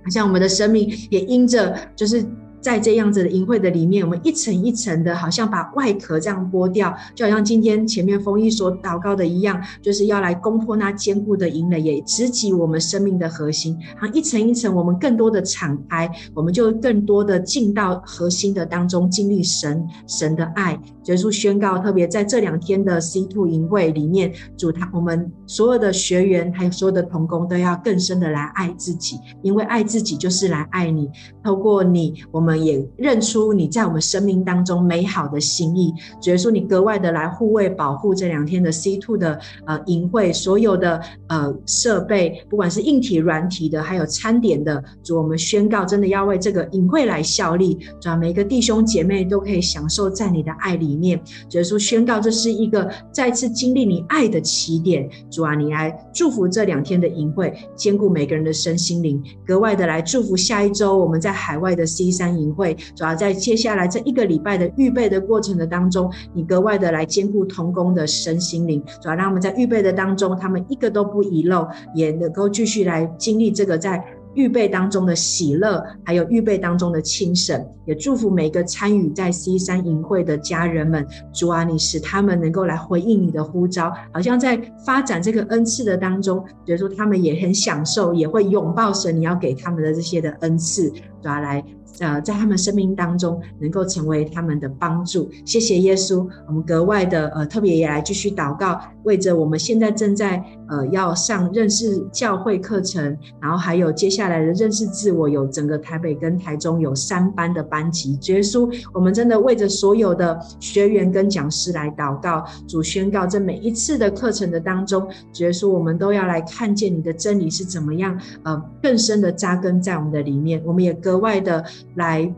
[0.04, 2.26] 好像我们的生命也因着就是。
[2.68, 13.78] 在这样子的营会的里面，我们一层一层的，好像把外壳这样剥掉，就好像今天前面丰毅所祷告的一样，就是要来攻破那坚固的营垒，也直击我们生命的核心。
[13.98, 20.78] 好，一层一层，我们更多的敞开，我们就更多的进到核心的当中，经历神神的爱。
[21.02, 31.10] 结束宣告，特别在这两天的 C two 营会里面，主他我们所有的学员还有所有的同工都要更深的来爱自己，因为爱自己就是来爱你。
[31.42, 35.94] 透过你，我们也认出你在我们生命当中美好的心意。
[36.20, 50.98] 结束你格外的来护卫保护这两天的 C two 的呃营会，所有的呃设备，不管是硬体软体的，还有餐点的，主我们宣告，真的要为这个营会来效力，主啊，每一个弟兄姐妹都可以享受在你的爱里。
[50.98, 55.08] 面，耶稣宣告，这是一个再次经历你爱的起点。
[55.30, 62.76] 主啊，你来祝福这两天的营会，兼顾每个人的身心灵，格外的来祝福下一周我们在海外的 C 三营会。
[62.96, 68.84] 主要在接下来这一个礼拜的预备的过程的当中，你格外的来兼顾同工的身心灵。
[69.02, 74.04] 主要让我们在预备的当中，他们一个都不遗漏，也能够继续来经历这个在。
[74.34, 81.04] 预备当中的喜乐，还有预备当中的轻省，也祝福每个参与在 C 三营会的家人们。
[81.34, 91.64] 主啊，你使他们能够来回应你的呼召，好像在发展这个恩赐的当中，觉得说他们也很享受，也会拥抱神你要给他们的这些的恩赐，主啊来。
[92.00, 96.28] 呃，在他们生命当中能够成为他们的帮助，谢谢耶稣。
[96.48, 108.14] 我们格外的呃特别也来继续祷告，为着我们现在正在呃要上认识教会课程，然后还有接下来的认识自我，有整个台北跟台中有三班的班级。
[108.34, 115.08] 耶稣，我们真的为着所有的学员跟讲师来祷告，主宣告这每一次的课程的当中，
[115.40, 121.64] 耶稣我们都要来看见你的真理是怎么样呃更深的扎根在我们的里面，我们也格外的。
[121.96, 122.32] 来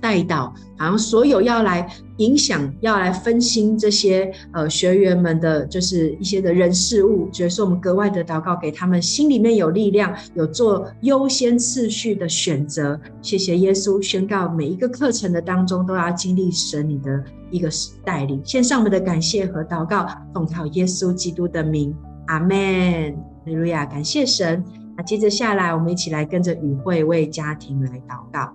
[0.00, 1.86] 带导，好像所有要来
[2.16, 12.98] 影响、要来分心这些呃学员们的，就是一些的人事物，觉得说我们格外的祷告，给他们心里面有力量，有做优先次序的选择。
[13.20, 17.68] 谢谢耶稣，宣告每一个课程的当中都要经历神你的一个
[18.04, 18.40] 带领。
[18.44, 21.94] 献上我们的感谢和祷告，奉靠耶稣基督的名，
[22.26, 22.50] 阿门。
[23.12, 24.62] 哈利路亚，感谢神。
[24.96, 28.52] 那接着下来，我们一起来跟着语会为家庭来祷告。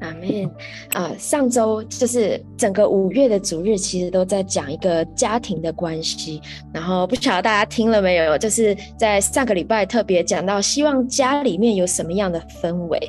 [0.00, 0.50] 阿们，
[0.94, 6.40] 呃，上周就是整个五月的主日，其实都在讲一个家庭的关系。
[6.72, 8.36] 然后不晓得大家听了没有？
[8.36, 13.00] 就是在上个礼拜特别讲到，希望家里面有什么样的氛围，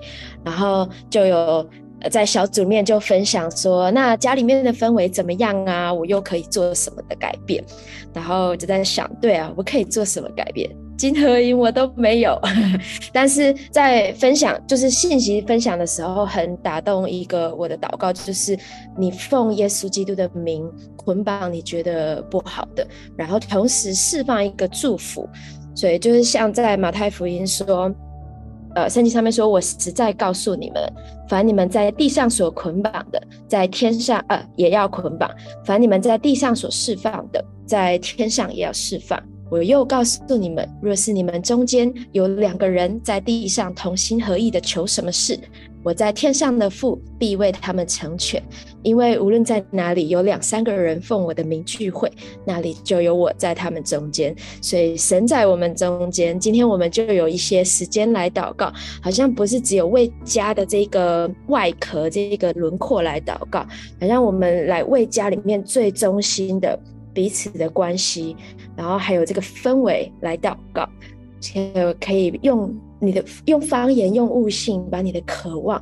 [0.43, 1.69] 然后就有
[2.09, 5.93] 在小组面就分享说，那家里面的氛围怎么样啊？
[5.93, 7.63] 我又可以做什么的改变？
[8.13, 10.69] 然后就在想，对啊，我可以做什么改变？
[10.97, 12.39] 金合银我都没有，
[13.13, 18.57] 但是在分享就是信息分享的时候，很打动一个我的祷告，就是
[18.97, 22.85] 你奉耶稣基督的名捆绑你觉得不好的，
[23.15, 25.29] 然后同时释放一个祝福。
[25.75, 27.93] 所以就是像在马太福音说，
[28.73, 30.81] 呃，圣经上面说，我实在告诉你们，
[31.29, 35.29] 凡你们在地上所捆绑的，在天上呃也要捆绑；
[35.63, 39.21] 凡你们在地上所释放的，在天上也要释放。
[39.49, 45.39] 我又告诉你们，若是你们中间有两个人在地上同心合意的求什么事，
[45.83, 48.43] 我在天上的父必为他们成全。
[48.83, 52.11] 因为无论在哪里有两三个人奉我的名聚会，
[52.45, 54.35] 那里就有我在他们中间。
[54.61, 56.37] 所以神在我们中间。
[56.37, 58.71] 今天我们就有一些时间来祷告，
[59.01, 63.65] 好像不是只有为家的这个外壳、这个轮廓来祷告，
[64.01, 66.77] 好像我们来为家里面最中心的。
[67.13, 68.37] 彼此的关系，
[68.77, 70.87] 然后还有这个氛围来祷告，
[71.41, 71.59] 就
[71.99, 75.81] 可以用你的用方言、用悟性，把你的渴望、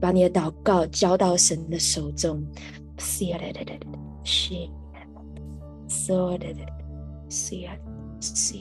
[0.00, 2.44] 把你的祷告交到神的手中。
[8.18, 8.56] 是。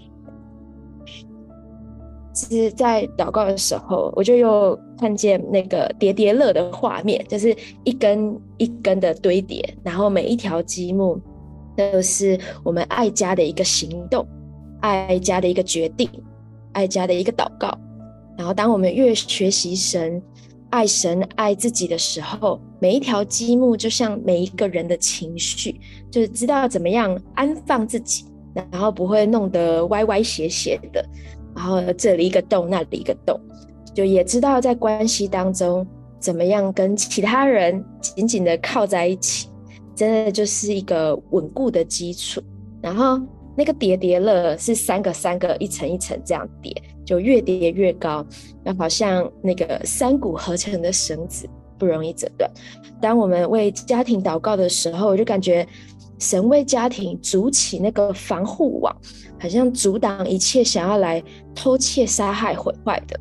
[2.33, 11.19] 是在祷告的时候，我就又看见那个叠叠乐的画面，就是一根一根的堆叠，然后每一条积木。
[11.91, 14.27] 这是我们爱家的一个行动，
[14.81, 16.07] 爱家的一个决定，
[16.73, 17.75] 爱家的一个祷告。
[18.37, 20.21] 然后，当我们越学习神、
[20.69, 25.79] 爱神、爱自己的时候，每一条积木就像每一个人的情绪，
[26.11, 31.03] 就是知道怎么样安放自己，然后不会弄得歪歪斜斜的。
[31.55, 33.39] 然后这里一个洞，那里一个洞，
[33.93, 35.85] 就也知道在关系当中
[36.19, 39.50] 怎么样跟其他人紧紧的靠在一起。
[40.01, 42.41] 真的就是一个稳固的基础，
[42.81, 43.21] 然后
[43.55, 46.75] 那个叠叠乐是三个三个一层一层这样叠，
[47.05, 48.25] 就越叠越高，
[48.63, 51.47] 那好像那个三股合成的绳子，
[51.77, 52.49] 不容易折断。
[52.99, 55.67] 当我们为家庭祷告的时候，我就感觉
[56.17, 58.91] 神为家庭筑起那个防护网，
[59.39, 61.23] 好像阻挡一切想要来
[61.53, 63.19] 偷窃、杀害、毁坏的。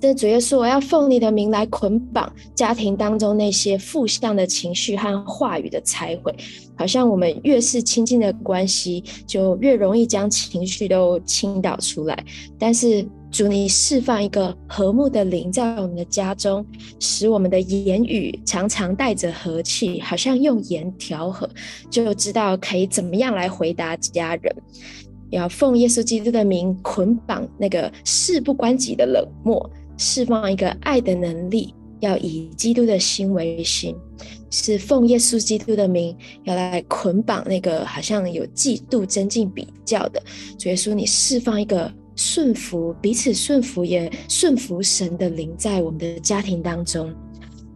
[0.00, 6.34] 这主耶稣，我要奉你的名来捆绑家庭当中那些负向的情绪和话语的拆毁。
[6.76, 12.24] 好像我们越是亲近的关系，就越容易将情绪都倾倒出来。
[12.58, 16.64] 但是主，你释放一个和睦的灵在我们的家中，
[17.00, 21.48] 使我们的言语常常带着和气，好像用盐调和，
[21.90, 24.54] 就知道可以怎么样来回答家人。
[25.30, 33.94] 要奉耶稣基督的名捆绑那个事不关己的冷漠，释放一个爱的能力，要以基督的心为心，
[34.50, 40.22] 是奉耶稣基督的名要来捆绑那个好像有嫉妒、增进、比较的。
[40.58, 47.14] 主耶稣，你释放一个顺服，彼此顺服，也顺服神的灵在我们的家庭当中。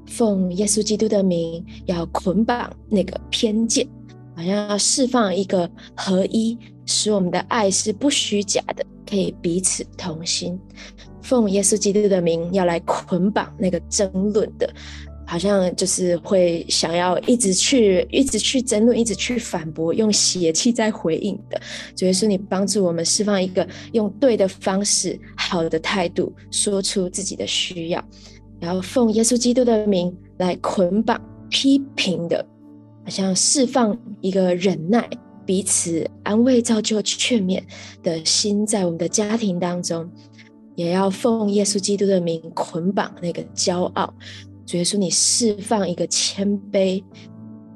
[0.07, 3.87] 奉耶稣基督的名要捆绑那个偏见，
[4.35, 6.59] 好像要释放一个合一。
[6.87, 10.59] 使我们的爱是不虚假的，可以彼此同心。
[11.23, 14.69] 奉耶稣基督的名，要来捆绑那个争论的，
[15.27, 21.61] 好像就是会想要一直去、一直去争论、一直去反驳，用邪气在回应的。
[21.95, 28.05] 主耶稣，你帮助我们释放一个用对的方式、好的态度，说出自己的需要。
[28.59, 32.45] 然后奉耶稣基督的名来捆绑批评的，
[33.05, 35.09] 好像释放一个忍耐。
[35.47, 37.61] 彼此安慰、造就、劝勉
[38.05, 40.09] 的心，在我们的家庭当中，
[40.81, 44.15] 也要奉耶稣基督的名捆绑那个骄傲。
[44.65, 47.05] 主耶稣，你释放一个谦卑，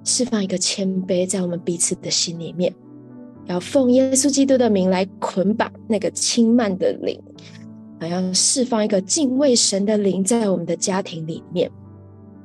[0.04, 2.74] 释放一个谦卑，在我们彼此的心里面，
[3.44, 7.20] 要奉耶稣基督的名来捆绑那个轻慢的灵，
[8.00, 11.70] 还要释放一个敬畏神的灵在我们的家庭里面。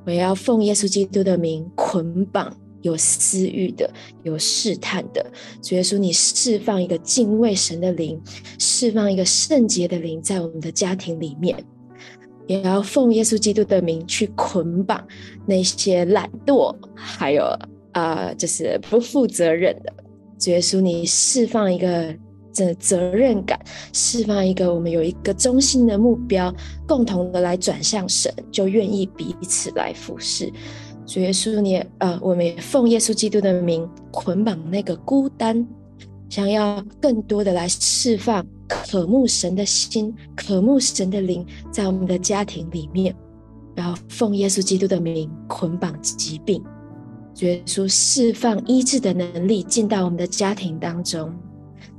[0.06, 2.54] 我也要奉耶稣基督的名捆绑。
[2.82, 3.92] 有私欲的，
[4.24, 5.26] 有试探的，
[5.62, 8.20] 主耶稣，你释放一个敬畏神的灵，
[8.58, 11.62] 释放一个圣洁的灵在我们的家庭里面，
[12.48, 15.06] 也要奉耶稣基督的名去捆绑
[15.46, 17.46] 那些懒惰，还有
[17.92, 19.94] 啊、就是不负责任的。
[20.40, 22.16] 主耶稣，你释放一个
[22.54, 23.60] 这责任感，
[23.94, 26.54] 释放一个我们有一个中心的目标，
[26.88, 30.50] 共同的来转向神，就愿意彼此来服侍。
[31.10, 35.68] 主耶稣，你呃，我们也奉耶稣基督的名捆绑那个孤单，
[36.30, 43.16] 想要更多的来释放渴慕神的心、渴慕神的灵，在我们的家庭里面，
[43.74, 46.64] 然后奉耶稣基督的名捆绑疾病，
[47.34, 51.34] 主耶稣释放医治的能力进到我们的家庭当中，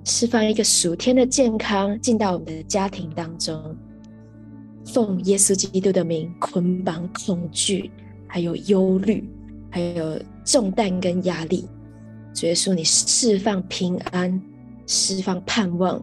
[0.05, 3.77] 释放一个属天的健康进到我们的家庭当中，
[4.85, 7.91] 奉耶稣基督的名捆绑恐惧。
[8.33, 9.29] 还有忧虑，
[9.73, 11.69] 还有重担跟压力，
[12.33, 14.41] 主耶稣，你释放平安，
[14.87, 16.01] 释放盼望，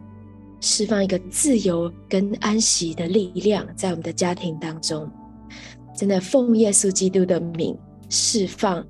[0.60, 5.10] 释放一个自由跟安息的力量在我们的家庭当中。
[5.96, 7.74] 真的，奉耶稣基督的名
[8.10, 8.86] 释放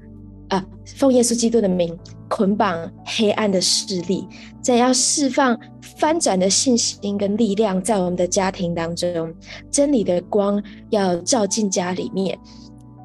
[0.49, 0.65] 啊，
[0.95, 1.95] 奉耶稣基督的名
[2.27, 4.27] 捆绑黑暗的势力，
[4.63, 5.55] 在要释放
[5.99, 9.31] 翻转的信心跟力量在我们的家庭当中，
[9.69, 12.37] 真理的光要照进家里面。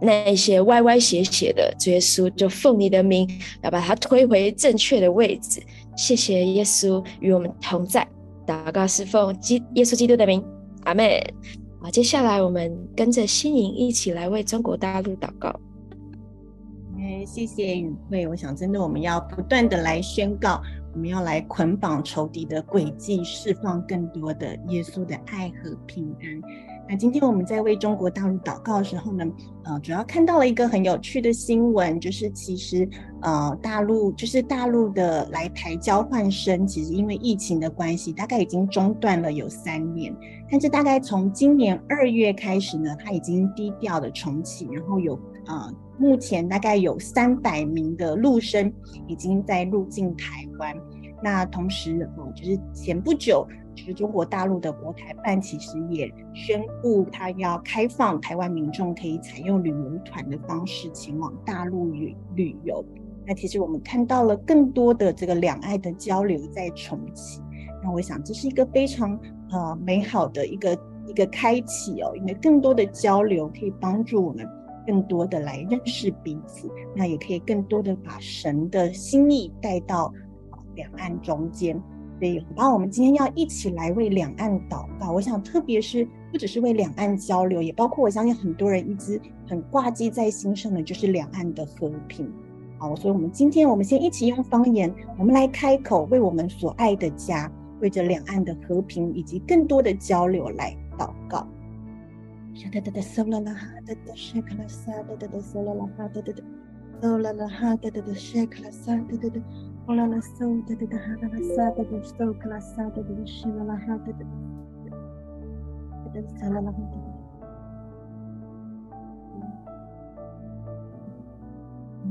[0.04, 3.28] 那一些歪歪斜斜的，主耶稣就奉你的名，
[3.62, 5.62] 要把它推回正确的位置。
[5.96, 8.04] 谢谢耶稣与我们同在，
[8.44, 10.44] 祷告是奉基耶稣基督的名，
[10.82, 11.06] 阿门。
[11.80, 15.48] 好，接下来我们跟着心灵一起来为中国大陆祷告。
[16.98, 18.26] 哎，谢谢宇慧。
[18.26, 20.60] 我想真的我们要不断的来宣告，
[20.94, 26.71] 我们要来捆绑仇敌的轨迹，释放更多的耶稣的爱和平安。
[26.88, 29.24] 那今天我们在为中国大陆祷告的时候呢，
[29.64, 32.86] 呃，主要看到了一个很有趣的新闻，就是其实
[33.22, 40.14] 呃，大陆就是大陆的来台交换生，其实因为疫情的关系，大概已经中断了有三年，
[40.50, 48.70] 但是大概从今年二月开始呢，它已经低调的重启，然后有呃，目前大概有三百名的陆生
[49.06, 50.76] 已经在入境台湾，
[51.22, 53.46] 那同时呃，就是前不久。
[53.74, 62.84] 其实中国大陆的国台办其实也宣布，他要开放台湾民众可以采用旅游团的方式前往大陆旅旅游。
[63.26, 67.40] 那其实我们看到了更多的这个两岸的交流在重启。
[67.82, 69.18] 那我想这是一个非常
[69.50, 74.46] 呃美好的一个一个开启哦，因为更多的交流可以帮助我们
[74.86, 80.12] 更多的来认识彼此，那也可以更多的把神的心意带到
[80.74, 81.80] 两岸中间。
[82.22, 85.10] 对，好吧，我们今天要一起来为两岸祷告。
[85.10, 92.32] 我想，特别是不只是为两岸交流，也包括我相信很多人一直很挂记在心上的，就是两岸的和平。
[92.78, 97.50] 好，所以我们今天我们先一起用方言，我们来开口，为我们所爱的家，
[97.80, 101.44] 为着两岸的和平以及更多的交流来祷告。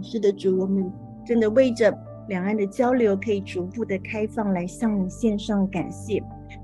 [0.01, 0.91] 是的，主，我们
[1.25, 1.97] 真的为着
[2.27, 6.21] 两岸的交流可以逐步的开放，来向你献上感谢。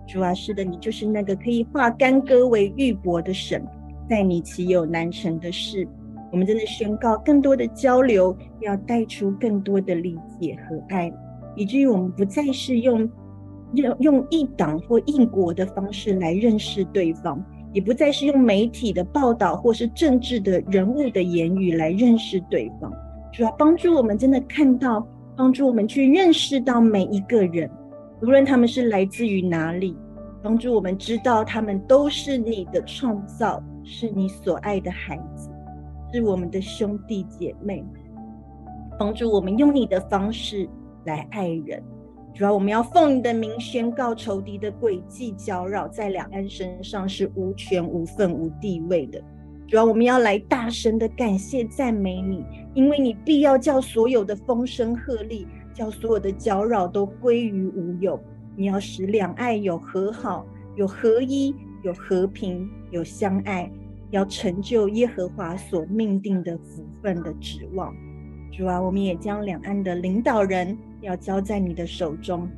[0.08, 3.66] 主啊，是的，你就是那个可以化干戈为玉帛的神，
[4.10, 5.88] 在你岂有难成的事？
[6.32, 11.12] 我们真的宣告更多的交流，要带出更多的理解和爱，
[11.56, 13.10] 以至于我们不再是用
[13.74, 22.92] 用用一党或一国的方式来认识对方，也不再是用媒体的报道或是政治的人物的言语来认识对方。
[23.34, 25.06] 主要帮助我们真的看到，
[25.36, 27.70] 帮助我们去认识到每一个人，
[28.22, 29.96] 无论他们是来自于哪里，
[30.42, 35.47] 帮助我们知道他们都是你的创造，是你所爱的孩子。
[36.18, 37.86] 是我们的兄弟姐妹，
[38.98, 40.68] 帮助我们用你的方式
[41.06, 41.80] 来爱人。
[42.34, 49.22] 主要我们要奉你的名宣告仇敌的诡计搅扰，在两岸身上是无权无份无地位的。
[49.68, 52.44] 主要我们要来大声的感谢赞美你，
[52.74, 58.20] 因为你必要叫所有的风声鹤唳，叫所有的搅扰都归于无有。
[58.56, 61.54] 你要使两岸有和好，有合一，
[61.84, 63.72] 有和平，有相爱。
[64.10, 67.94] 要成就耶和华所命定的福分的指望，
[68.54, 72.50] 主啊，我们也将两岸的领导人要交在你的手中，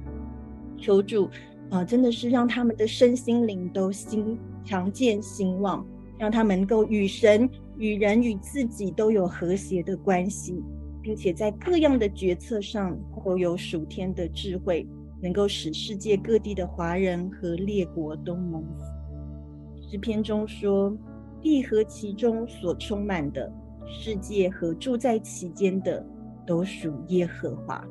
[0.77, 1.27] 求主
[1.71, 5.83] 啊，真的是让他们的身心灵都兴强健兴旺，
[6.19, 10.63] 让他们能够与神、与人、与自己都有和谐的关系，
[11.01, 12.95] 并且在各样的决策上
[13.25, 14.87] 都有属天的智慧，
[15.19, 19.89] 能够使世界各地的华人和列国都蒙福。
[19.89, 20.95] 诗篇中说。
[21.41, 23.51] 地和其中所充满的
[23.85, 26.05] 世界和住在其间的，
[26.45, 27.83] 都属耶和华。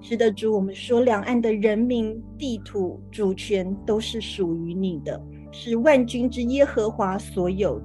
[0.00, 5.18] 是的，主，我们说两岸的人民、地土、主权都是属于你的，
[5.50, 7.72] 是万军之耶和华所有。